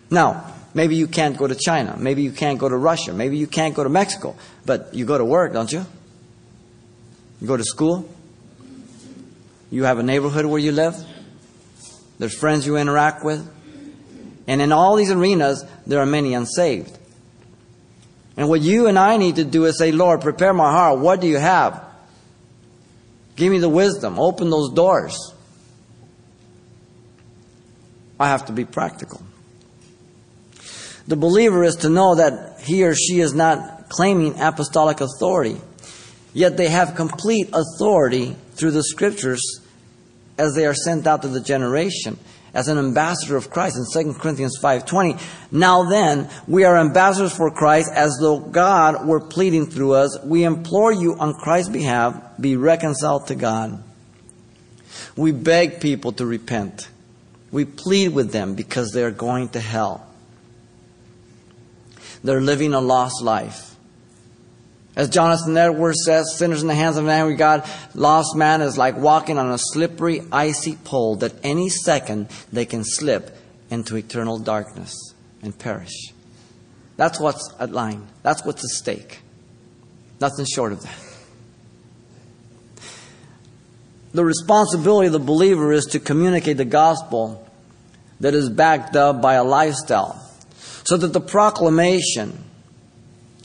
Now, 0.10 0.54
maybe 0.74 0.96
you 0.96 1.08
can't 1.08 1.38
go 1.38 1.48
to 1.48 1.56
China. 1.56 1.98
Maybe 2.00 2.22
you 2.22 2.32
can't 2.32 2.58
go 2.58 2.70
to 2.70 2.78
Russia. 2.78 3.12
Maybe 3.12 3.36
you 3.38 3.48
can't 3.48 3.76
go 3.76 3.84
to 3.84 3.90
Mexico. 3.90 4.38
But 4.66 4.94
you 4.94 5.04
go 5.04 5.18
to 5.18 5.26
work, 5.26 5.52
don't 5.52 5.72
you? 5.72 5.86
You 7.42 7.48
go 7.48 7.58
to 7.58 7.66
school. 7.66 8.10
You 9.72 9.86
have 9.86 10.00
a 10.00 10.04
neighborhood 10.04 10.46
where 10.46 10.60
you 10.60 10.74
live. 10.74 10.96
There's 12.20 12.38
friends 12.38 12.68
you 12.68 12.76
interact 12.76 13.24
with. 13.24 13.50
And 14.46 14.62
in 14.62 14.74
all 14.74 14.98
these 14.98 15.12
arenas, 15.12 15.66
there 15.88 16.00
are 16.00 16.06
many 16.06 16.34
unsaved. 16.34 16.98
And 18.36 18.50
what 18.50 18.62
you 18.62 18.88
and 18.88 19.00
I 19.00 19.16
need 19.18 19.38
to 19.38 19.46
do 19.46 19.66
is 19.66 19.78
say, 19.78 19.94
Lord, 19.94 20.22
prepare 20.22 20.54
my 20.54 20.70
heart. 20.72 21.00
What 21.00 21.22
do 21.22 21.28
you 21.28 21.38
have? 21.38 21.84
Give 23.38 23.50
me 23.50 23.60
the 23.60 23.70
wisdom. 23.70 24.20
Open 24.20 24.50
those 24.50 24.74
doors. 24.74 25.34
I 28.20 28.28
have 28.28 28.48
to 28.48 28.52
be 28.52 28.66
practical. 28.66 29.24
The 31.08 31.16
believer 31.16 31.64
is 31.64 31.78
to 31.78 31.90
know 31.90 32.16
that 32.16 32.60
he 32.62 32.84
or 32.84 32.94
she 32.94 33.22
is 33.22 33.34
not 33.34 33.90
claiming 33.90 34.40
apostolic 34.40 35.02
authority, 35.02 35.60
yet 36.34 36.58
they 36.58 36.68
have 36.68 36.96
complete 36.96 37.50
authority 37.54 38.36
through 38.54 38.72
the 38.72 38.84
scriptures 38.84 39.61
as 40.42 40.56
they 40.56 40.66
are 40.66 40.74
sent 40.74 41.06
out 41.06 41.22
to 41.22 41.28
the 41.28 41.40
generation. 41.40 42.18
as 42.54 42.68
an 42.68 42.78
ambassador 42.78 43.38
of 43.38 43.50
Christ 43.50 43.78
in 43.78 43.86
2 43.86 44.20
Corinthians 44.20 44.58
5:20. 44.62 45.18
Now 45.52 45.84
then, 45.84 46.28
we 46.48 46.66
are 46.66 46.78
ambassadors 46.78 47.32
for 47.32 47.50
Christ 47.50 47.90
as 47.94 48.18
though 48.20 48.40
God 48.40 49.08
were 49.08 49.22
pleading 49.22 49.68
through 49.68 49.94
us. 49.94 50.18
We 50.24 50.44
implore 50.44 50.92
you 50.92 51.16
on 51.18 51.34
Christ's 51.34 51.72
behalf, 51.72 52.16
be 52.40 52.58
reconciled 52.58 53.28
to 53.28 53.36
God. 53.36 53.82
We 55.16 55.32
beg 55.32 55.80
people 55.80 56.12
to 56.14 56.26
repent. 56.26 56.90
We 57.52 57.66
plead 57.66 58.10
with 58.10 58.32
them 58.32 58.56
because 58.56 58.92
they 58.92 59.04
are 59.04 59.12
going 59.12 59.50
to 59.50 59.60
hell. 59.60 60.06
They're 62.24 62.42
living 62.42 62.74
a 62.74 62.82
lost 62.82 63.22
life. 63.22 63.71
As 64.96 65.10
Jonathan 65.10 65.56
Edwards 65.56 66.04
says, 66.06 66.36
sinners 66.36 66.62
in 66.62 66.68
the 66.68 66.76
hands 66.76 66.98
of 66.98 67.06
an 67.06 67.12
angry 67.12 67.36
God, 67.36 67.68
lost 67.96 68.36
man 68.36 68.62
is 68.62 68.78
like 68.78 68.98
walking 68.98 69.38
on 69.38 69.50
a 69.52 69.58
slippery, 69.58 70.22
icy 70.32 70.76
pole 70.76 71.16
that 71.18 71.34
any 71.44 71.70
second 71.70 72.28
they 72.52 72.66
can 72.66 72.84
slip 72.84 73.38
into 73.70 73.96
eternal 73.96 74.38
darkness 74.38 75.14
and 75.42 75.58
perish. 75.58 76.14
That's 76.98 77.20
what's 77.20 77.54
at 77.58 77.72
line. 77.72 78.08
That's 78.22 78.44
what's 78.44 78.64
at 78.64 78.70
stake. 78.70 79.22
Nothing 80.20 80.46
short 80.46 80.74
of 80.74 80.84
that. 80.84 80.96
The 84.14 84.26
responsibility 84.26 85.08
of 85.08 85.14
the 85.14 85.20
believer 85.20 85.72
is 85.72 85.86
to 85.88 86.00
communicate 86.00 86.58
the 86.58 86.66
gospel 86.66 87.50
that 88.20 88.36
is 88.36 88.50
backed 88.50 88.96
up 88.98 89.22
by 89.22 89.36
a 89.36 89.44
lifestyle 89.44 90.22
so 90.84 90.98
that 90.98 91.14
the 91.14 91.22
proclamation 91.22 92.44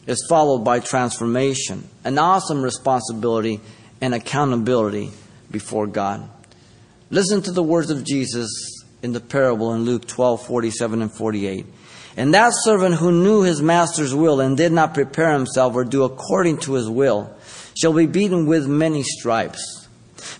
is 0.07 0.25
followed 0.29 0.61
by 0.61 0.81
transformation, 0.81 1.89
an 2.05 2.19
awesome 2.19 2.63
responsibility 2.63 3.61
and 4.01 4.15
accountability 4.15 5.11
before 5.51 5.87
God. 5.87 6.29
Listen 7.11 7.43
to 7.43 7.53
the 7.53 7.63
words 7.63 7.91
of 7.91 8.05
Jesus 8.05 8.85
in 9.03 9.13
the 9.13 9.21
parable 9.21 9.73
in 9.75 9.85
Luke 9.85 10.07
12 10.07 10.47
47 10.47 11.03
and 11.03 11.13
48. 11.13 11.67
And 12.17 12.33
that 12.35 12.53
servant 12.63 12.95
who 12.95 13.13
knew 13.13 13.43
his 13.43 13.61
master's 13.61 14.15
will 14.15 14.41
and 14.41 14.57
did 14.57 14.73
not 14.73 14.95
prepare 14.95 15.33
himself 15.33 15.75
or 15.75 15.85
do 15.85 16.05
according 16.05 16.59
to 16.59 16.75
his 16.75 16.89
will 16.89 17.37
shall 17.79 17.93
be 17.93 18.07
beaten 18.07 18.47
with 18.47 18.67
many 18.67 19.03
stripes. 19.03 19.87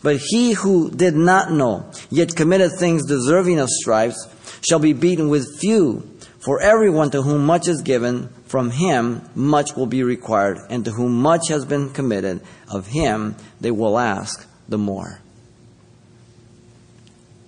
But 0.03 0.17
he 0.17 0.53
who 0.53 0.91
did 0.91 1.15
not 1.15 1.53
know, 1.53 1.91
yet 2.11 2.35
committed 2.35 2.73
things 2.73 3.07
deserving 3.07 3.59
of 3.59 3.69
stripes, 3.69 4.27
shall 4.67 4.79
be 4.79 4.95
beaten 4.95 5.29
with 5.29 5.59
few. 5.61 6.11
For 6.39 6.61
everyone 6.61 7.11
to 7.11 7.23
whom 7.23 7.45
much 7.45 7.69
is 7.69 7.83
given, 7.83 8.31
from 8.47 8.71
him 8.71 9.23
much 9.35 9.75
will 9.77 9.87
be 9.87 10.03
required, 10.03 10.59
and 10.71 10.85
to 10.85 10.93
whom 10.93 11.21
much 11.21 11.49
has 11.49 11.65
been 11.65 11.91
committed, 11.91 12.41
of 12.71 12.87
him 12.87 13.37
they 13.61 13.71
will 13.71 13.99
ask 13.99 14.49
the 14.69 14.79
more. 14.79 15.21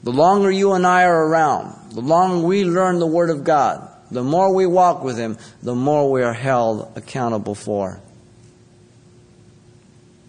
The 0.02 0.12
longer 0.12 0.50
you 0.50 0.72
and 0.72 0.86
I 0.86 1.04
are 1.04 1.26
around, 1.26 1.92
the 1.92 2.00
longer 2.00 2.46
we 2.46 2.64
learn 2.64 2.98
the 2.98 3.06
Word 3.06 3.30
of 3.30 3.44
God, 3.44 3.88
the 4.10 4.22
more 4.22 4.54
we 4.54 4.66
walk 4.66 5.02
with 5.02 5.18
Him, 5.18 5.36
the 5.62 5.74
more 5.74 6.10
we 6.10 6.22
are 6.22 6.32
held 6.32 6.92
accountable 6.96 7.54
for. 7.54 8.00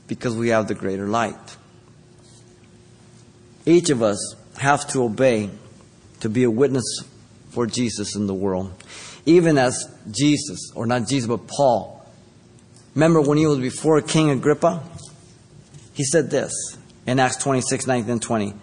Because 0.07 0.35
we 0.35 0.49
have 0.49 0.67
the 0.67 0.75
greater 0.75 1.07
light. 1.07 1.57
Each 3.65 3.89
of 3.89 4.01
us 4.01 4.35
have 4.57 4.87
to 4.89 5.03
obey 5.03 5.49
to 6.21 6.29
be 6.29 6.43
a 6.43 6.51
witness 6.51 7.03
for 7.51 7.67
Jesus 7.67 8.15
in 8.15 8.27
the 8.27 8.33
world. 8.33 8.73
Even 9.29 9.59
as 9.59 9.87
Jesus, 10.09 10.71
or 10.73 10.87
not 10.87 11.07
Jesus, 11.07 11.27
but 11.27 11.47
Paul. 11.47 12.03
Remember 12.95 13.21
when 13.21 13.37
he 13.37 13.45
was 13.45 13.59
before 13.59 14.01
King 14.01 14.31
Agrippa? 14.31 14.81
He 15.93 16.03
said 16.03 16.31
this 16.31 16.51
in 17.05 17.19
Acts 17.19 17.37
26, 17.37 17.85
19 17.85 18.09
and 18.09 18.21
20. 18.21 18.53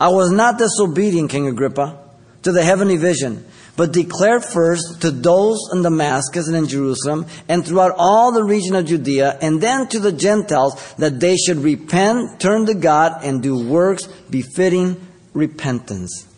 I 0.00 0.08
was 0.10 0.30
not 0.30 0.58
disobedient, 0.58 1.30
King 1.30 1.48
Agrippa, 1.48 1.98
to 2.44 2.52
the 2.52 2.62
heavenly 2.62 2.96
vision, 2.96 3.44
but 3.76 3.92
declared 3.92 4.44
first 4.44 5.00
to 5.00 5.10
those 5.10 5.58
in 5.72 5.82
Damascus 5.82 6.46
and 6.46 6.56
in 6.56 6.68
Jerusalem 6.68 7.26
and 7.48 7.66
throughout 7.66 7.96
all 7.98 8.30
the 8.30 8.44
region 8.44 8.76
of 8.76 8.86
Judea, 8.86 9.38
and 9.42 9.60
then 9.60 9.88
to 9.88 9.98
the 9.98 10.12
Gentiles, 10.12 10.94
that 10.98 11.18
they 11.18 11.34
should 11.36 11.58
repent, 11.58 12.38
turn 12.38 12.66
to 12.66 12.74
God, 12.74 13.24
and 13.24 13.42
do 13.42 13.68
works 13.68 14.06
befitting 14.30 15.04
repentance. 15.32 16.28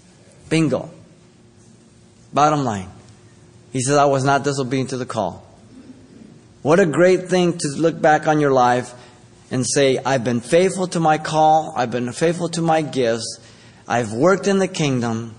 Bingo. 0.49 0.89
Bottom 2.33 2.65
line. 2.65 2.89
He 3.73 3.81
says, 3.81 3.97
I 3.97 4.07
was 4.07 4.25
not 4.25 4.45
disobedient 4.45 4.91
to 4.91 4.97
the 4.97 5.07
call. 5.07 5.45
What 6.63 6.81
a 6.81 6.87
great 6.87 7.29
thing 7.29 7.57
to 7.59 7.69
look 7.69 8.01
back 8.01 8.27
on 8.27 8.41
your 8.41 8.53
life 8.53 8.95
and 9.51 9.65
say, 9.67 9.99
I've 9.99 10.25
been 10.25 10.41
faithful 10.41 10.87
to 10.89 11.01
my 11.01 11.19
call, 11.19 11.73
I've 11.77 11.91
been 11.91 12.13
faithful 12.13 12.49
to 12.51 12.63
my 12.63 12.83
gifts, 12.83 13.41
I've 13.87 14.13
worked 14.13 14.47
in 14.47 14.59
the 14.59 14.69
kingdom. 14.69 15.35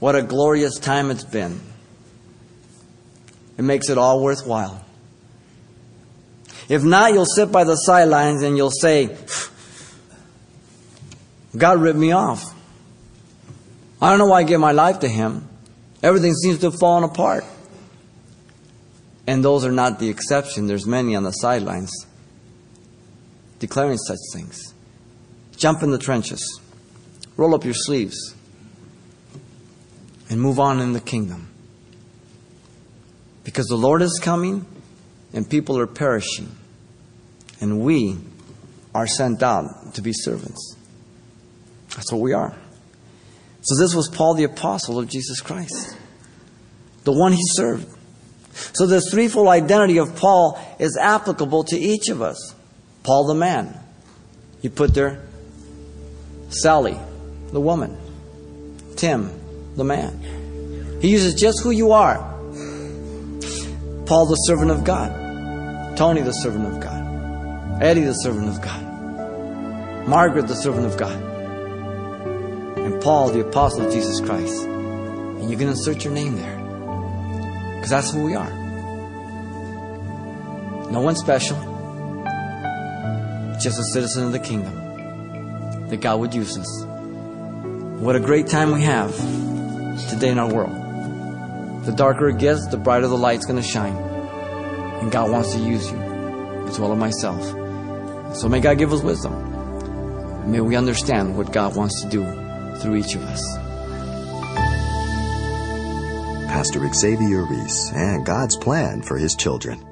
What 0.00 0.14
a 0.14 0.22
glorious 0.22 0.78
time 0.78 1.10
it's 1.10 1.24
been. 1.24 1.60
It 3.56 3.62
makes 3.62 3.88
it 3.90 3.98
all 3.98 4.22
worthwhile. 4.22 4.84
If 6.68 6.84
not, 6.84 7.12
you'll 7.12 7.26
sit 7.26 7.50
by 7.50 7.64
the 7.64 7.76
sidelines 7.76 8.42
and 8.42 8.56
you'll 8.56 8.70
say, 8.70 9.16
God 11.56 11.80
ripped 11.80 11.98
me 11.98 12.12
off. 12.12 12.44
I 14.00 14.10
don't 14.10 14.18
know 14.18 14.26
why 14.26 14.40
I 14.40 14.42
gave 14.44 14.60
my 14.60 14.72
life 14.72 15.00
to 15.00 15.08
Him. 15.08 15.48
Everything 16.02 16.34
seems 16.34 16.60
to 16.60 16.70
have 16.70 16.78
fallen 16.78 17.04
apart. 17.04 17.44
And 19.26 19.44
those 19.44 19.64
are 19.64 19.72
not 19.72 19.98
the 19.98 20.08
exception. 20.08 20.66
There's 20.66 20.86
many 20.86 21.14
on 21.14 21.22
the 21.22 21.32
sidelines 21.32 21.90
declaring 23.58 23.98
such 23.98 24.18
things. 24.32 24.74
Jump 25.56 25.82
in 25.82 25.90
the 25.90 25.98
trenches. 25.98 26.60
Roll 27.36 27.54
up 27.54 27.64
your 27.64 27.74
sleeves. 27.74 28.34
And 30.30 30.40
move 30.40 30.60
on 30.60 30.80
in 30.80 30.92
the 30.92 31.00
kingdom. 31.00 31.48
Because 33.44 33.66
the 33.66 33.76
Lord 33.76 34.02
is 34.02 34.20
coming 34.22 34.66
and 35.32 35.48
people 35.48 35.78
are 35.78 35.86
perishing. 35.86 36.54
And 37.60 37.80
we 37.80 38.18
are 38.94 39.06
sent 39.06 39.42
out 39.42 39.94
to 39.94 40.02
be 40.02 40.12
servants. 40.12 40.76
That's 41.94 42.12
what 42.12 42.20
we 42.20 42.32
are. 42.32 42.56
So 43.62 43.76
this 43.76 43.94
was 43.94 44.08
Paul 44.08 44.34
the 44.34 44.44
apostle 44.44 44.98
of 44.98 45.08
Jesus 45.08 45.40
Christ, 45.40 45.96
the 47.04 47.12
one 47.12 47.32
he 47.32 47.42
served. 47.42 47.86
So 48.52 48.86
this 48.86 49.10
threefold 49.10 49.48
identity 49.48 49.98
of 49.98 50.16
Paul 50.16 50.58
is 50.78 50.96
applicable 50.96 51.64
to 51.64 51.76
each 51.76 52.08
of 52.08 52.22
us. 52.22 52.54
Paul 53.02 53.26
the 53.26 53.34
man. 53.34 53.78
You 54.62 54.70
put 54.70 54.94
there 54.94 55.22
Sally, 56.50 56.98
the 57.52 57.60
woman. 57.60 57.96
Tim, 58.96 59.30
the 59.76 59.84
man. 59.84 60.98
He 61.00 61.10
uses 61.10 61.34
just 61.34 61.62
who 61.62 61.70
you 61.70 61.92
are. 61.92 62.16
Paul 64.06 64.26
the 64.26 64.36
servant 64.46 64.70
of 64.70 64.84
God. 64.84 65.96
Tony 65.96 66.22
the 66.22 66.32
servant 66.32 66.66
of 66.66 66.80
God. 66.80 67.82
Eddie 67.82 68.04
the 68.04 68.14
servant 68.14 68.48
of 68.48 68.60
God. 68.62 70.08
Margaret 70.08 70.48
the 70.48 70.54
servant 70.54 70.86
of 70.86 70.96
God 70.96 71.37
and 72.88 73.02
Paul, 73.02 73.30
the 73.30 73.46
apostle 73.46 73.86
of 73.86 73.92
Jesus 73.92 74.18
Christ. 74.20 74.64
And 74.64 75.50
you 75.50 75.58
can 75.58 75.68
insert 75.68 76.04
your 76.04 76.12
name 76.14 76.36
there. 76.36 76.56
Because 77.74 77.90
that's 77.90 78.10
who 78.10 78.24
we 78.24 78.34
are. 78.34 78.50
No 80.90 81.02
one 81.02 81.14
special, 81.14 81.58
just 83.60 83.78
a 83.78 83.84
citizen 83.92 84.24
of 84.24 84.32
the 84.32 84.38
kingdom. 84.38 84.74
That 85.88 86.00
God 86.00 86.20
would 86.20 86.34
use 86.34 86.56
us. 86.56 86.84
What 88.00 88.16
a 88.16 88.20
great 88.20 88.46
time 88.46 88.72
we 88.72 88.82
have 88.84 89.14
today 90.08 90.30
in 90.30 90.38
our 90.38 90.50
world. 90.50 91.84
The 91.84 91.92
darker 91.92 92.30
it 92.30 92.38
gets, 92.38 92.66
the 92.68 92.78
brighter 92.78 93.06
the 93.06 93.18
light's 93.18 93.44
going 93.44 93.60
to 93.60 93.68
shine. 93.68 93.96
And 93.96 95.12
God 95.12 95.30
wants 95.30 95.52
to 95.52 95.58
use 95.58 95.90
you, 95.90 95.98
as 96.66 96.80
well 96.80 96.92
as 96.92 96.98
myself. 96.98 98.34
So 98.34 98.48
may 98.48 98.60
God 98.60 98.78
give 98.78 98.94
us 98.94 99.02
wisdom. 99.02 100.50
May 100.50 100.62
we 100.62 100.74
understand 100.74 101.36
what 101.36 101.52
God 101.52 101.76
wants 101.76 102.02
to 102.02 102.08
do 102.08 102.47
through 102.80 102.96
each 102.96 103.14
of 103.14 103.22
us. 103.22 103.58
Pastor 106.48 106.92
Xavier 106.92 107.44
Reese 107.44 107.92
and 107.94 108.26
God's 108.26 108.56
plan 108.56 109.02
for 109.02 109.16
his 109.16 109.36
children. 109.36 109.84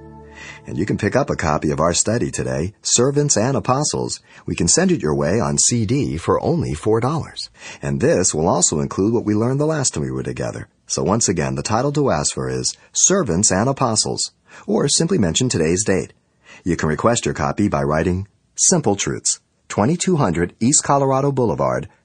And 0.66 0.76
you 0.76 0.84
can 0.84 0.98
pick 0.98 1.14
up 1.14 1.30
a 1.30 1.36
copy 1.36 1.70
of 1.70 1.78
our 1.78 1.94
study 1.94 2.30
today, 2.30 2.74
Servants 2.82 3.36
and 3.36 3.56
Apostles. 3.56 4.20
We 4.46 4.56
can 4.56 4.66
send 4.66 4.90
it 4.90 5.00
your 5.00 5.14
way 5.14 5.38
on 5.38 5.58
CD 5.58 6.16
for 6.16 6.42
only 6.42 6.72
$4. 6.72 7.48
And 7.82 8.00
this 8.00 8.34
will 8.34 8.48
also 8.48 8.80
include 8.80 9.14
what 9.14 9.24
we 9.24 9.34
learned 9.34 9.60
the 9.60 9.66
last 9.66 9.94
time 9.94 10.02
we 10.02 10.10
were 10.10 10.24
together. 10.24 10.68
So 10.88 11.04
once 11.04 11.28
again, 11.28 11.54
the 11.54 11.62
title 11.62 11.92
to 11.92 12.10
ask 12.10 12.34
for 12.34 12.48
is 12.48 12.76
Servants 12.92 13.52
and 13.52 13.68
Apostles, 13.68 14.32
or 14.66 14.88
simply 14.88 15.18
mention 15.18 15.48
today's 15.48 15.84
date. 15.84 16.12
You 16.64 16.76
can 16.76 16.88
request 16.88 17.26
your 17.26 17.34
copy 17.34 17.68
by 17.68 17.82
writing 17.82 18.26
Simple 18.56 18.96
Truths, 18.96 19.40
2200 19.68 20.54
East 20.58 20.82
Colorado 20.82 21.30
Boulevard, 21.30 21.88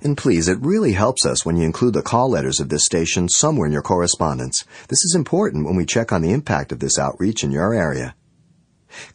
And 0.00 0.16
please, 0.16 0.48
it 0.48 0.58
really 0.60 0.92
helps 0.92 1.26
us 1.26 1.44
when 1.44 1.56
you 1.56 1.64
include 1.64 1.94
the 1.94 2.02
call 2.02 2.30
letters 2.30 2.60
of 2.60 2.68
this 2.68 2.84
station 2.84 3.28
somewhere 3.28 3.66
in 3.66 3.72
your 3.72 3.82
correspondence. 3.82 4.64
This 4.88 5.04
is 5.04 5.14
important 5.16 5.66
when 5.66 5.76
we 5.76 5.86
check 5.86 6.12
on 6.12 6.22
the 6.22 6.32
impact 6.32 6.72
of 6.72 6.80
this 6.80 6.98
outreach 6.98 7.42
in 7.42 7.50
your 7.50 7.74
area. 7.74 8.14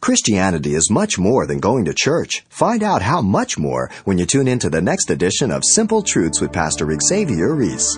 Christianity 0.01 0.75
is 0.75 0.91
much 0.91 1.17
more 1.17 1.47
than 1.47 1.59
going 1.59 1.85
to 1.85 1.93
church. 1.93 2.45
Find 2.49 2.83
out 2.83 3.01
how 3.01 3.21
much 3.21 3.57
more 3.57 3.89
when 4.05 4.17
you 4.17 4.25
tune 4.25 4.47
in 4.47 4.59
to 4.59 4.69
the 4.69 4.81
next 4.81 5.09
edition 5.09 5.51
of 5.51 5.63
Simple 5.65 6.03
Truths 6.03 6.41
with 6.41 6.51
Pastor 6.51 6.87
Xavier 7.07 7.53
Reese. 7.53 7.97